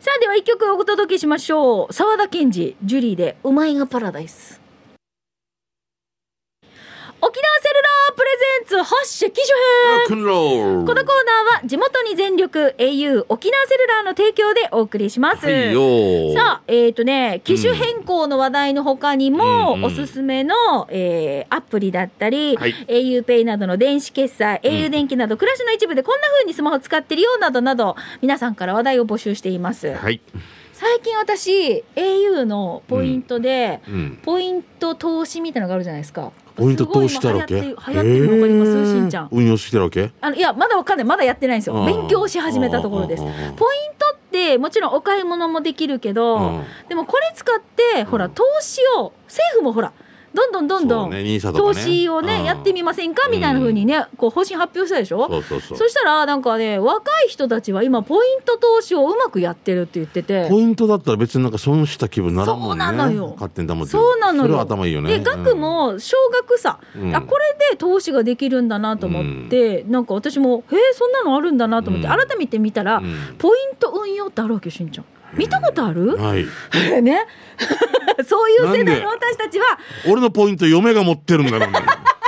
[0.00, 1.92] さあでは一曲お届けしましょう。
[1.92, 4.60] 沢田研二ジュリーで「うまいがパラダイス」
[7.24, 10.84] 沖縄セルラープレゼンツ発射機種編。
[10.84, 15.46] このコーナーは地元に全力 au 沖縄セルラーの提供でお送りします。
[15.46, 20.54] はいさあ、えっ、とね、機種変更の話題の他にも、うんうんおすすめの、
[20.90, 22.74] えーアプリだったり、はい。
[22.88, 24.60] auPay などの電子決済、ん。
[24.64, 29.92] au 電気など暮らしの一部でこんな風にスマホ使ってるよなどなど、皆さんから話題を募集しています。
[29.94, 30.20] はい、
[30.72, 36.32] 最近私、au のポイントで、うん、ポイント投資みたいなのがあるじゃないですか。
[36.54, 39.28] ポイント投資してるわけ流行ってるの分かります、しんちゃん。
[39.30, 43.36] 運用してるわけあのいやまだわかんないまだやってないんですよ勉強し始めたところですポイン
[43.98, 47.60] トってもちろんお買い物もできるけど、でもこれ使っ
[47.94, 49.92] てほら投資を政府もほら
[50.34, 52.44] どんどんどんどん、ね投資をね、うん。
[52.44, 53.28] やってみませんか？
[53.28, 55.42] みたいな風にねこう方針発表したでしょ？
[55.42, 60.48] そしたらなんかね若い人たちは今ポイント投資をうまくやってるって言ってて。
[60.48, 62.84] ポイントだったら別になんか損した気分にならんもんね。
[62.84, 63.32] そうなのよ。
[63.34, 64.42] 勝手に保ってるそうなのよ。
[64.44, 65.18] それは頭いいよね。
[65.18, 67.14] で額も少額さ、うん。
[67.14, 72.14] あこれで投資ができるんだなと思って、なんか私もえー、そんなのあるんだなと思って、うん。
[72.14, 73.36] 改めて見たら、うん。
[73.38, 76.46] ポイント運用ってあるわけよしんちゃん見たことある、はい。
[77.02, 77.26] ね。
[78.26, 79.78] そういう世代の私たちは。
[80.08, 81.80] 俺のポイント嫁が持ってるんだろうね。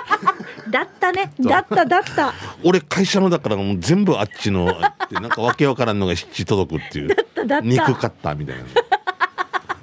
[0.71, 1.33] だったね。
[1.41, 2.33] だっただった。
[2.63, 7.09] 俺会社のだからもう全部あっちのってなんかわけわからんのが七届くっていう。
[7.09, 7.67] だっただった。
[7.67, 8.63] 肉買ったみたいな。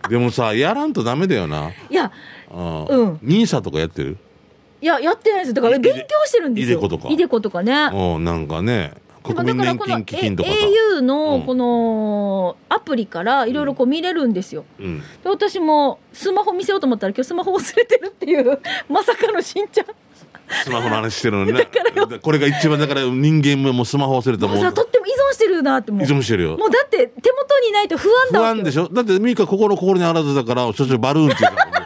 [0.10, 1.72] でもさやらんとダメだよな。
[1.90, 2.12] いや
[2.50, 3.20] あうん。
[3.22, 4.18] ニーサとかやってる？
[4.82, 5.54] いややってないです。
[5.54, 6.80] だからい勉強してるんですよ。
[6.80, 7.08] いでことか。
[7.10, 7.90] いでことかね。
[7.94, 10.56] うんなんかね国民年だからこの金基金とかさ。
[10.98, 11.42] au のうん。
[11.44, 15.00] このアプリからいろいろこう見れるんですよ、うん。
[15.00, 19.86] で私もスマホ見せようと思ったら今日スマホ忘れてるっていう まさかのしんちゃん。
[20.64, 21.68] スマホの話してるのにね。
[22.22, 24.58] これが一番だから人間ももうスマホ忘れたらもう。
[24.58, 26.02] もうさとっても依存してるなってもう。
[26.02, 26.58] 依存してるよ。
[26.58, 28.90] もうだって手元にないと不安だ不安でしょ？
[28.92, 31.81] だってミカ心心にあらずだからしょっちゅうバルーンって言うからね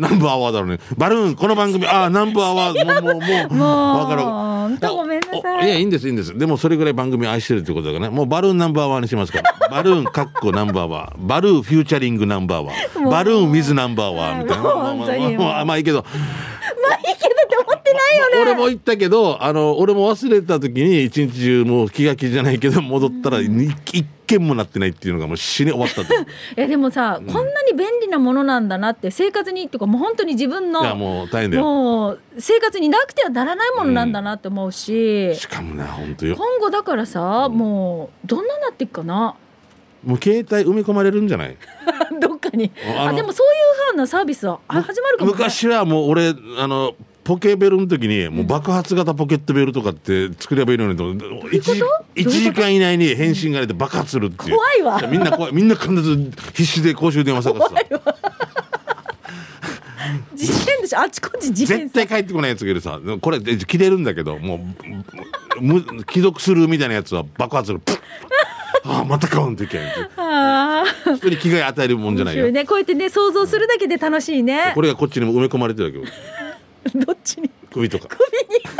[0.00, 4.22] 南部アワーだろうねバルーンこの番組ああ南部アワー もうもうもうもうわかる。
[4.22, 5.64] 本当ごめんなさい。
[5.64, 6.36] おいやいいんですいいんです。
[6.36, 8.16] でもそれぐらい番組愛してるってことだからね。
[8.16, 9.54] もうバルーンナンバーワンにしますから。
[9.70, 10.90] バルーンかっこナンバー。
[10.90, 12.64] ワンバルーン featuring ナンバー。
[12.64, 12.72] ワ
[13.08, 14.62] ンバルーンウィズナンバーワンみたいな。
[14.62, 16.06] まあまあまあまあいいけどま
[16.94, 18.42] あいいけどって思ってないよね。
[18.42, 26.14] 俺も言ったけどあの俺も忘れた時に一日中もう気が気じゃないけど戻ったら一一件もなってないっていうのがもう死に終わったと
[26.56, 31.64] えでもさ、こんなに便利なものなんだなって生活にとかもう本当に自分のいやもう大変だよ。
[31.64, 36.36] もう生活になくてはならないものなんだなって思うし、しかもね本当よ。
[36.36, 39.34] 今後だからさ、もうどんななっていくかな？
[40.04, 41.56] もう携帯埋め込まれるんじゃない？
[42.20, 42.70] どっかに。
[42.98, 51.26] あでもそういうふうなサービスはあ始まるかも、ね、昔はもう俺あのポケベルの時にもう爆発型ポケットベルとかって作ればいいのにと思って
[51.58, 54.56] 1時間以内に返信が出て爆発するっていう。
[54.56, 55.00] 怖いわ。
[55.02, 56.16] やみんな怖いみんな必ず
[56.54, 58.00] 必死で公衆電話探してさ
[60.34, 62.98] 事件でしょあちこち事件絶対帰ってこないやつがいるさ。
[63.20, 64.56] これで切れるんだけども
[65.58, 67.80] うむ既読するみたいなやつは爆発する。
[68.82, 72.50] ああまた買うんといけないああ人に危害与えるもんじゃないよ。
[72.50, 72.64] ね。
[72.64, 74.72] こうやってね想像するだけで楽しいね。
[74.74, 76.04] これがこっちにも埋め込まれてるわけよ
[77.06, 77.50] どっちに？
[77.72, 78.08] 首とか。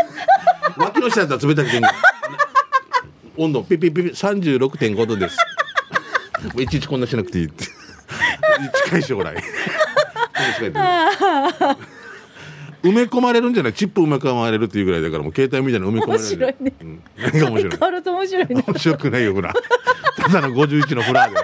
[0.77, 1.81] 脇の下だったら冷たくて
[3.37, 5.37] 温度ピピピピ36.5度です。
[6.45, 7.65] もういちいちこんなしなくていいって。
[8.87, 9.35] 近い将来
[12.83, 13.73] 埋め込まれるんじゃない？
[13.75, 16.73] チップ埋め込まれるっていうぐらいだからもう携帯みたいなの埋め込まれる面白いね。
[16.81, 17.79] うん、何が面白い。
[18.05, 18.65] 面白いね。
[18.67, 19.55] 面白くないよほら。
[20.17, 21.37] ただの51のフラーで。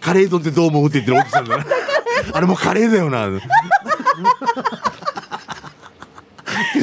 [0.00, 1.64] カレー丼ってどう思うって言ってるおじさんだな。
[2.34, 3.28] あれもうカレーだよな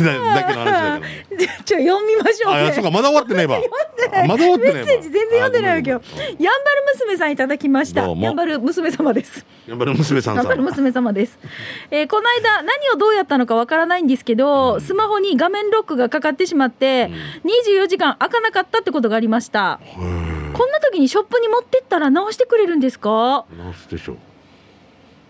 [0.03, 0.99] だだけの話だから
[1.65, 3.57] ちょ読みましょうねそうか、まだ終わってないわ。
[3.57, 4.73] あまだ終わってないわ。
[4.79, 6.01] メッセージ全然読んでないわけよ
[6.39, 8.07] やんばる娘さんいただきました。
[8.07, 9.45] やんばる娘様です。
[9.67, 10.61] やっぱり娘さんやんばる。
[10.63, 11.39] 娘様です。
[11.91, 17.09] えーこの間何をどうやったのかわからないんですけど、スマホに画面ロックがかかってしまって、
[17.45, 19.79] 24時間開かなかったってことがありました。
[19.95, 23.45] こんな時にショップに持ってったら直してくれるんですか？
[23.57, 24.17] 直すでしょう。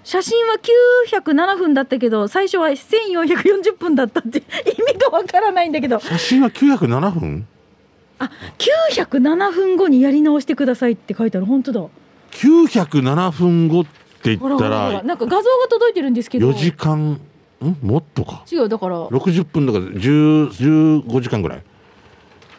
[0.04, 0.56] 写真は
[1.22, 7.48] 907分だったけど、最初は1440分だったって意味がわからないんだけど、写真は907分？
[8.18, 11.46] あ、907分後にやり直してくださいって書いてある。
[11.46, 11.86] 本当だ。
[12.32, 17.20] ?907 分後って言ったほらなんか画像が届いてるんですけど4時間、ん？
[17.82, 18.44] もっとか。
[18.52, 21.64] 違うだから60分だから10 15時間ぐらい。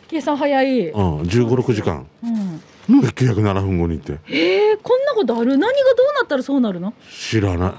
[0.08, 2.06] 計算早い、うん、15、6時間。
[2.22, 3.00] うん、なん。
[3.02, 4.18] で907分後にって。
[4.28, 5.56] えー、こんなことある？
[5.56, 6.92] 何がどうなったらそうなるの？
[7.10, 7.72] 知らない。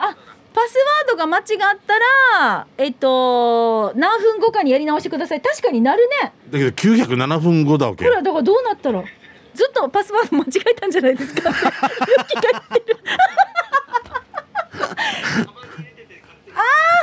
[0.00, 0.16] あ
[0.54, 1.44] パスワードが間違っ
[1.86, 1.98] た
[2.40, 5.40] らえっと何分後かにやり直してください。
[5.40, 6.32] 確かになるね。
[6.50, 8.04] だけど907分後だわけ。
[8.04, 8.10] ほ。
[8.10, 9.02] らだからどうなったら
[9.54, 11.50] ずっとパスワード間違えたんじゃないですか？
[11.50, 12.98] 勇気が言ってる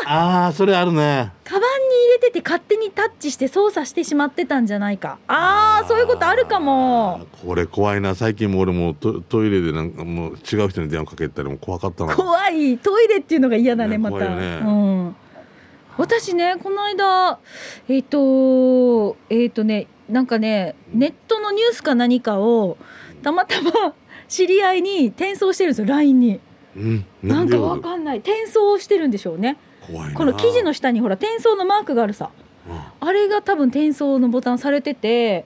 [0.08, 1.32] ああ、それあるね。
[1.44, 5.18] カバンに入れてて勝手にタッチして操作してしまってたんじゃないか。
[5.28, 7.26] ああそういうことあるかも。
[7.44, 8.14] これ怖いな。
[8.14, 12.16] 最近も俺もトトイレでなんかもう違う人に電話かけたりも怖かったな。
[12.16, 12.78] 怖い。
[12.78, 14.58] トイレっていうのが嫌だねねまた、怖いよね。
[14.58, 14.70] う
[15.10, 15.16] ん、
[15.98, 17.40] 私ねこの間
[17.88, 22.78] えっ、とえっ、とねなんかねネットのニュースか何かを
[23.24, 23.72] たまたま
[24.28, 26.40] 知り合いに転送してるんですよ LINE に
[26.76, 27.06] うん。
[27.24, 28.18] なんかでわかんない。
[28.20, 29.58] 転送してるんでしょうね。
[29.88, 30.16] 怖いな。
[30.16, 32.30] この記事の下にほら転送のマークがあるさ。
[33.00, 35.46] あれが多分転送のボタンされてて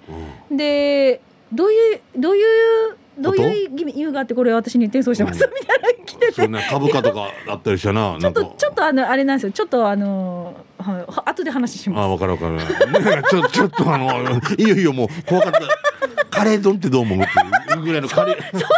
[0.49, 0.57] うん。
[0.57, 6.31] でどういうどういうどういう意味があってこれ私に転送してます、みたいなの来てて。
[6.31, 8.15] そんな株価とかあったりしたな。
[8.21, 9.51] ちょっとちょっとあのあれなんですよ。
[9.51, 12.55] ちょっとあのはい後で話しあ、まわかるわかる。
[12.55, 12.63] ね
[13.29, 14.09] ちょ、ちょっとあの、
[14.57, 15.59] いいよいいよ、もう怖かった。
[16.29, 17.19] カレー丼ってどう思う？
[17.19, 18.35] っていうぐらいのカレー。
[18.35, 18.71] そんな話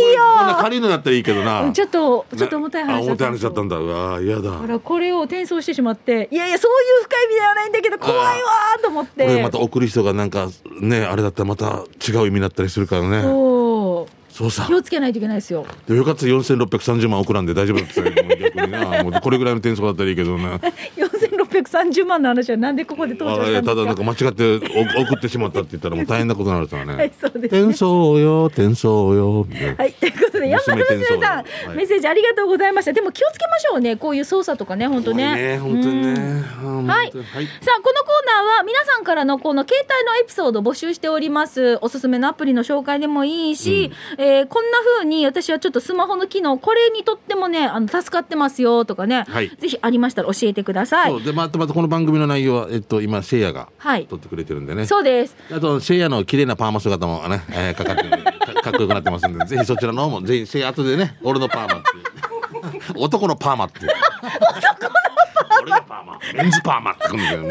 [0.00, 1.70] いよこんな軽いのだったらいいけどな。
[1.72, 3.76] ちょっとちょっと重たい話重たい話だったんだ。
[3.76, 4.50] うわ嫌だ。
[4.82, 8.50] これを転送してしまっていやいやそういう深い意味ではないんだけど怖いわ
[8.82, 9.42] と思って。
[9.42, 10.48] また送る人がなんか
[10.80, 13.22] ねあれだったらまた違う意味だったりするからね。
[13.22, 14.08] そ
[14.46, 14.50] う。
[14.50, 14.64] さ。
[14.66, 15.66] 気をつけないといけないですよ。
[15.86, 20.60] でよかった4630万送らんで大丈夫だったこれぐらいの転送だったらいいけどね。
[20.96, 21.10] 4
[21.49, 23.70] 6 330万の話はなんでここで登場したんですか？
[23.70, 24.56] ただなんか間違って
[25.00, 26.94] 送ってしまったって言ったらもう 大変なことになるからね。
[26.94, 27.60] はいそうですね。
[27.60, 29.46] 転送よ転送よ
[29.76, 31.44] はいということで山田娘さん、はい、
[31.76, 32.92] メッセージありがとうございました。
[32.92, 35.34] でも気をつけましょうねこういう操作とかね本当ね。
[35.34, 37.12] ね本当ね、はい、はい、
[37.60, 41.78] さあこのコーナーは皆さんからのこの携帯のエピソード募集しております。
[41.82, 51.22] おすすめのアプリの紹介でもいいし、うん、えー、こんなふうに私はちょっとスマホの機能これにとってもねあの助かってますよとかね、はい、ぜひありましたら教えてください。
[51.22, 54.06] でままたまたこの番組の内容はえっと今シェアがはい。
[54.06, 54.86] 撮ってくれてるんでね。
[54.86, 55.34] そうです。
[55.52, 63.02] あとシェアの綺麗なパーマ姿もね、えーかかってるかかっこよくなってますんで、 ぜひそちらの方もぜひシェア後でね、俺のパーマっていう。
[63.02, 65.60] 男のパーマって男のパーマ。
[65.62, 67.48] 俺がパーマメンズパーマってくんだよね。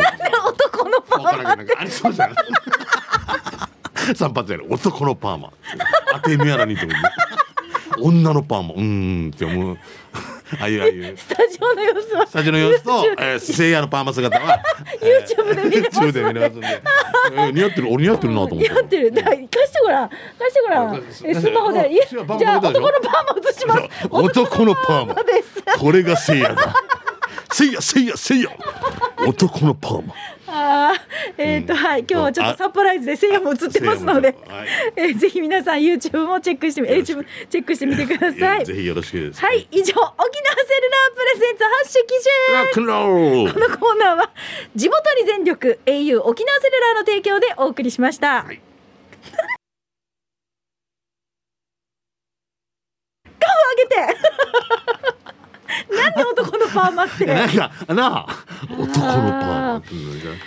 [1.44, 2.36] なんかありそうじゃん
[4.16, 5.50] 散髪やる男のパーマ
[6.14, 6.92] 当てみやらにってこ
[7.98, 8.70] と女のパーマ。
[8.76, 9.78] うーんって思う
[10.60, 12.28] ああいうああいうスタジオの様子は。
[12.28, 14.60] スタジオの様子と、えー、聖夜のパーマ姿は
[15.00, 16.00] YouTube で見れます。
[16.00, 18.70] YouTube で見れますんで、えー似合ってる俺似合ってるなと思って。
[18.70, 19.12] 似合ってる。
[19.12, 20.10] だから貸してごらん。
[20.10, 20.20] 貸
[20.50, 20.96] してごらん。
[20.96, 21.90] えスマホで。
[22.40, 24.08] じゃあ男のパーマ映します。
[24.10, 25.14] 男のパーマ。
[25.24, 25.80] です。
[25.80, 26.74] これが聖夜だ。
[27.52, 28.50] 聖夜聖夜聖夜
[29.28, 30.14] 男のパーマ
[30.52, 34.36] あーえっ、と、はい今日はちょっとサプライズでせいやも映ってますので、
[34.96, 38.66] えーぜひ皆さん YouTube もチェックしてみ YouTube チェックしてみてください。
[38.66, 39.42] ぜひよろしくです。
[39.42, 43.54] はい以上沖縄セルラープレゼンツ発種機種ラックンロール。
[43.54, 44.32] このコーナーは
[44.76, 48.62] 地元に全力 au 沖縄セルラーの提供でお送りしました、はい。
[53.40, 54.18] 顔上げて
[56.16, 57.26] なんで男のパーマって。
[57.26, 60.38] なんかなあ男のパーマっていうのが。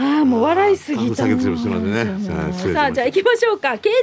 [0.00, 1.26] ああもう笑いすぎた。
[1.26, 1.36] ね。
[1.36, 3.76] さあじゃあ行きましょうか。
[3.78, 3.96] 刑事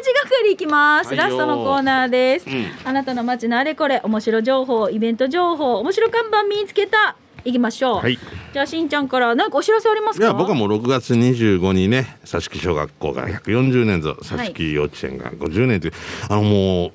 [0.44, 2.66] 係行きます、ラストのコーナーです、うん。
[2.84, 7.16] あなたの街のあれこれ面白情報イベント情報面白看板見つけた。
[7.46, 8.18] 行きましょう、はい。
[8.54, 10.26] じゃあしんちゃんから何かお知らせありますか？
[10.26, 15.94] いや僕はもう6月25にね佐敷小学校が140年ぞ佐敷幼稚園が50年という、
[16.28, 16.92] あのもう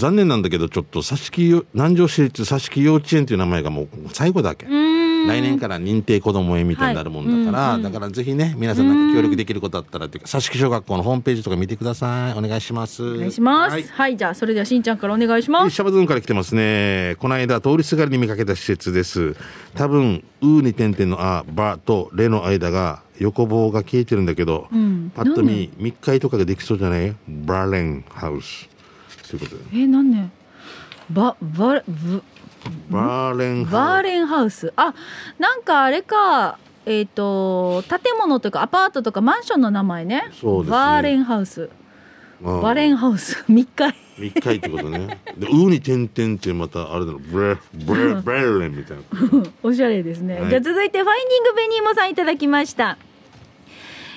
[0.00, 4.66] 残念なんだけどちょっと佐敷よ南城市立佐敷幼稚園という名前がもう最後だけ。
[4.66, 7.92] 来年から認定こども園みたいになるもんだから、はいうんうん。
[7.92, 12.38] だからぜひね皆さんなんか協力できることあったらっていうか佐敷小学校のホームページとか見てください。
[12.38, 13.16] お願いします。
[13.16, 13.76] お願いします。
[13.76, 15.74] ははいい、じゃあそれではしんちゃんからお願いします。
[15.74, 17.16] シャバズーンから来てますね。
[17.18, 19.36] この間、通りすがりに見かけた施設です。
[19.74, 25.12] 多分、うに点々のあ、ばとれの間が、横棒が消えてるんだけど、ん。
[25.14, 27.14] パッと見、密会とかができそうじゃない？
[27.28, 28.70] バーレンハウス。
[29.30, 29.62] ということで。
[29.72, 30.32] えー、何年
[31.10, 32.22] ババブ
[32.90, 34.72] バーレンンハウス。
[34.76, 34.94] あ
[35.38, 36.58] なんかあれか。
[36.86, 40.30] えっ、と建物とかアパートとかマンションの名前ね。
[40.32, 40.70] そうですね。
[40.70, 41.62] バーレンハウス。
[41.62, 41.70] うん
[42.62, 43.44] バレンハウス。
[43.48, 45.18] 密会密会ってことね。
[45.36, 49.02] で、うに点々ってまた、あれだろ、ブレ、ブレ、ブレレンみたいな。
[49.62, 50.48] おしゃれですね、はい。
[50.48, 52.96] じゃあ続いてファインディングベニーモさんいただきました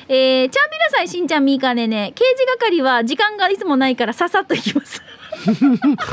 [0.08, 5.02] えー、ちゃんびらさいしんちゃんみーかねね刑事係は時間がいつもないからささっといきます。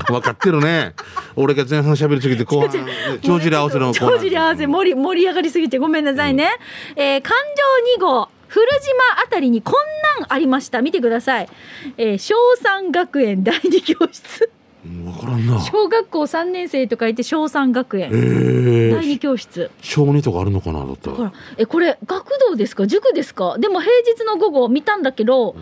[0.08, 0.94] 分かってるね。
[1.36, 2.70] 俺が前半喋りすぎて、 後半、
[3.22, 6.50] 帳尻合わせのコーナー帳尻合わせ盛り盛り上がりすぎてごめんなさいね、
[6.96, 7.36] えー環
[7.98, 10.82] 状2号古島あたりにこんなんありました。
[10.82, 11.48] 見てください、
[11.96, 14.44] えー、小三学園第二教室。
[14.44, 15.60] うん分からんな。
[15.60, 19.70] 小学校3年生と書いて小三学園、え第二教室。
[19.82, 21.32] 小児とかあるのかなだったら。
[21.58, 22.86] えこれ学童ですか？
[22.86, 23.58] 塾ですか？
[23.58, 25.54] でも平日の午後見たんだけど、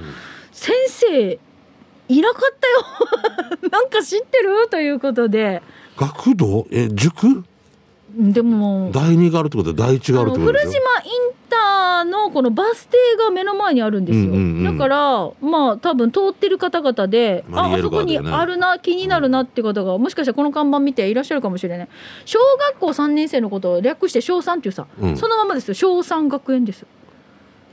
[0.53, 1.39] 先生
[2.09, 2.69] いなかった
[3.59, 3.59] よ。
[3.71, 4.69] なんか知ってる？
[4.71, 5.63] ということで。
[5.97, 6.67] 学童？
[6.71, 7.43] え塾？
[8.17, 8.91] でも。
[8.93, 10.73] 第二があるってことは第一があるってこと古島イン
[11.49, 14.79] ターのこのバス停が目の前にあるんですよ、うんうんうん。
[14.79, 21.89] だからまあ多分通ってる方々で、マリエルああそこにあるな気になるなって方がもしかしたらこの看板見ていらっしゃるかもしれない。
[22.25, 22.39] 小
[22.73, 25.17] 学校3年生のことを略して小3っていうさ、うん。
[25.17, 25.75] そのままですよ。
[25.75, 26.87] 小3学園です。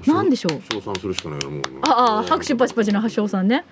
[0.06, 0.62] なんでしょう？
[0.74, 1.62] 小三するしかないよもう。
[1.84, 3.64] ああ拍手パチパチの小3ね。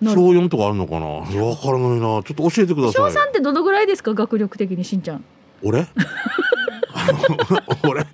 [0.00, 1.06] 小四とかあるのかな？
[1.06, 2.00] わからないな。
[2.00, 4.14] ちょっと教えてくだ小さい3ってどのぐらいですか？
[4.14, 5.24] 学力的にしんちゃん。
[5.62, 5.86] 俺？
[7.82, 8.06] 俺？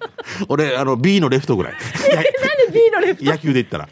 [0.49, 1.75] 俺あの B のレフトぐらい。
[2.11, 2.33] や なんで
[2.73, 3.31] B のレフト？
[3.31, 3.89] 野球で言ったら。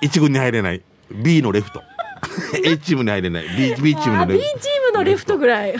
[0.00, 0.82] 一軍に入れない。
[1.10, 1.82] B のレフト。
[2.64, 3.44] A チームに入れない。
[3.56, 5.74] B, B チームあの B レチームのレフトぐらい。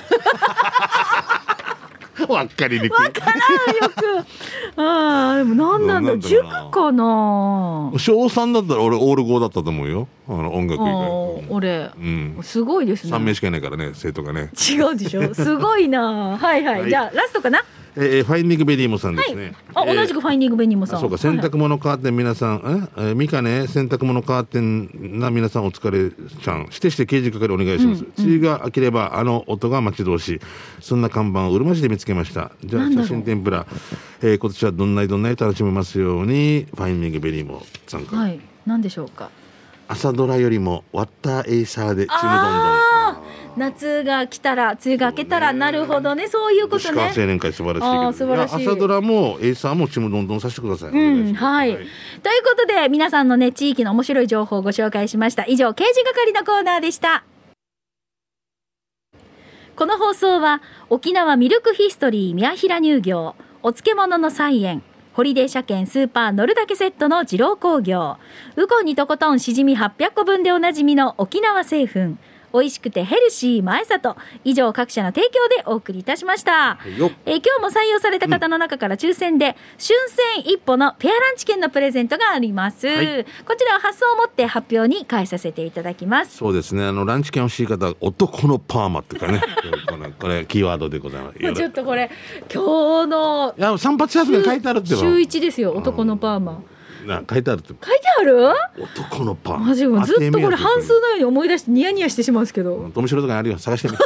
[2.12, 2.94] フ トわっかりにくい。
[3.04, 3.42] わからんよ
[3.90, 4.24] く。
[4.80, 7.90] ああでも何なんだなんだろ塾かな。
[7.98, 10.08] 小三だったら俺オール5だったと思うよ。
[10.28, 12.38] あの音楽以あ外ー俺うん。
[12.42, 13.12] すごいですね。
[13.12, 14.50] 3名しかいないからね生徒がね。
[14.70, 15.34] 違うでしょ。
[15.34, 16.36] すごいな。
[16.38, 16.90] はいはい、はい。
[16.90, 17.62] じゃあラストかな？
[17.96, 21.18] えーファインディングベリーモさんですね、あ同じくファインディングベニーモさん、あそうか。
[21.18, 23.02] 洗濯物カーテン皆さんえ？
[23.08, 26.68] えーミカね洗濯物カーテンな皆さんお疲れちゃん。
[26.70, 30.40] してして刑事係お願いします、梅雨が明ければあの音が待ち遠しい。
[30.80, 32.52] そんな看板をうるま市で見つけました。
[32.64, 33.66] じゃあ写真天ぷら、
[34.20, 38.40] えー今年はどんないどんない楽しめますようにファインディングベリーモさんから、はい。
[38.66, 39.30] 何でしょうか？
[39.90, 42.97] 朝ドラよりもワッターエイサーでちむどんどんあ
[43.58, 46.28] 夏が来たら梅雨が明けたら、なるほどね。
[46.28, 47.12] そういうことね。
[47.14, 47.84] 青年会素晴ら
[48.48, 51.44] しい朝ドラもエイサーもちむどんどんさせてください、おうん願します。
[51.44, 55.44] はい、ということで皆さんのね地域の面白い情報をご紹介しました。
[55.46, 57.24] 以上掲示係のコーナーでした。
[59.76, 64.82] この放送は沖縄ミルクヒストリー宮平乳業お漬物の菜園
[65.12, 68.16] ホリデー車検スーパー乗るだけセットの二郎工業
[68.56, 72.16] ウコンにとことんしじみ800個分でおなじみの沖縄製粉
[72.52, 74.16] 美味しくてヘルシー前里。
[74.44, 79.98] 以上各社の提供でお送りいたしました、えー今日も採用された方の中から抽選で、春
[80.34, 83.26] 戦一歩のペアランチ券のプレゼントがあります、はい。
[83.44, 86.38] こちらは発送をもって発表に返させていただきます。
[86.38, 86.84] そうですね。
[86.84, 89.40] あのランチ券欲しい方男のパーマっていうかね。
[89.88, 91.42] これこれキーワードでございます。
[91.42, 92.10] も うちょっとこれ
[92.52, 95.00] 今日のいや散髪シャツが書いてあるってば。
[95.00, 95.72] 週一ですよ。
[95.72, 96.62] 男のパーマ
[97.06, 97.68] な書いてあるって。
[97.68, 98.48] 書いてある？
[98.80, 102.90] 男のパーママジかずっとこれ半数のように思い出してニヤニヤしてしまうんですけど。
[102.94, 103.58] 面白いとかあるよ。
[103.58, 103.96] 探してみ。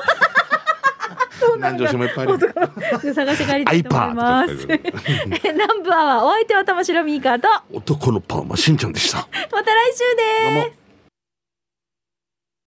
[1.57, 2.31] 南城市もいっぱいあ
[3.01, 4.93] る探して帰りたいと思いますアイパーって
[5.31, 7.49] 書いて南部アワーお相手は玉城ミーカーと。
[7.73, 9.19] 男のパーマしんちゃんでした。
[9.53, 10.82] また来週です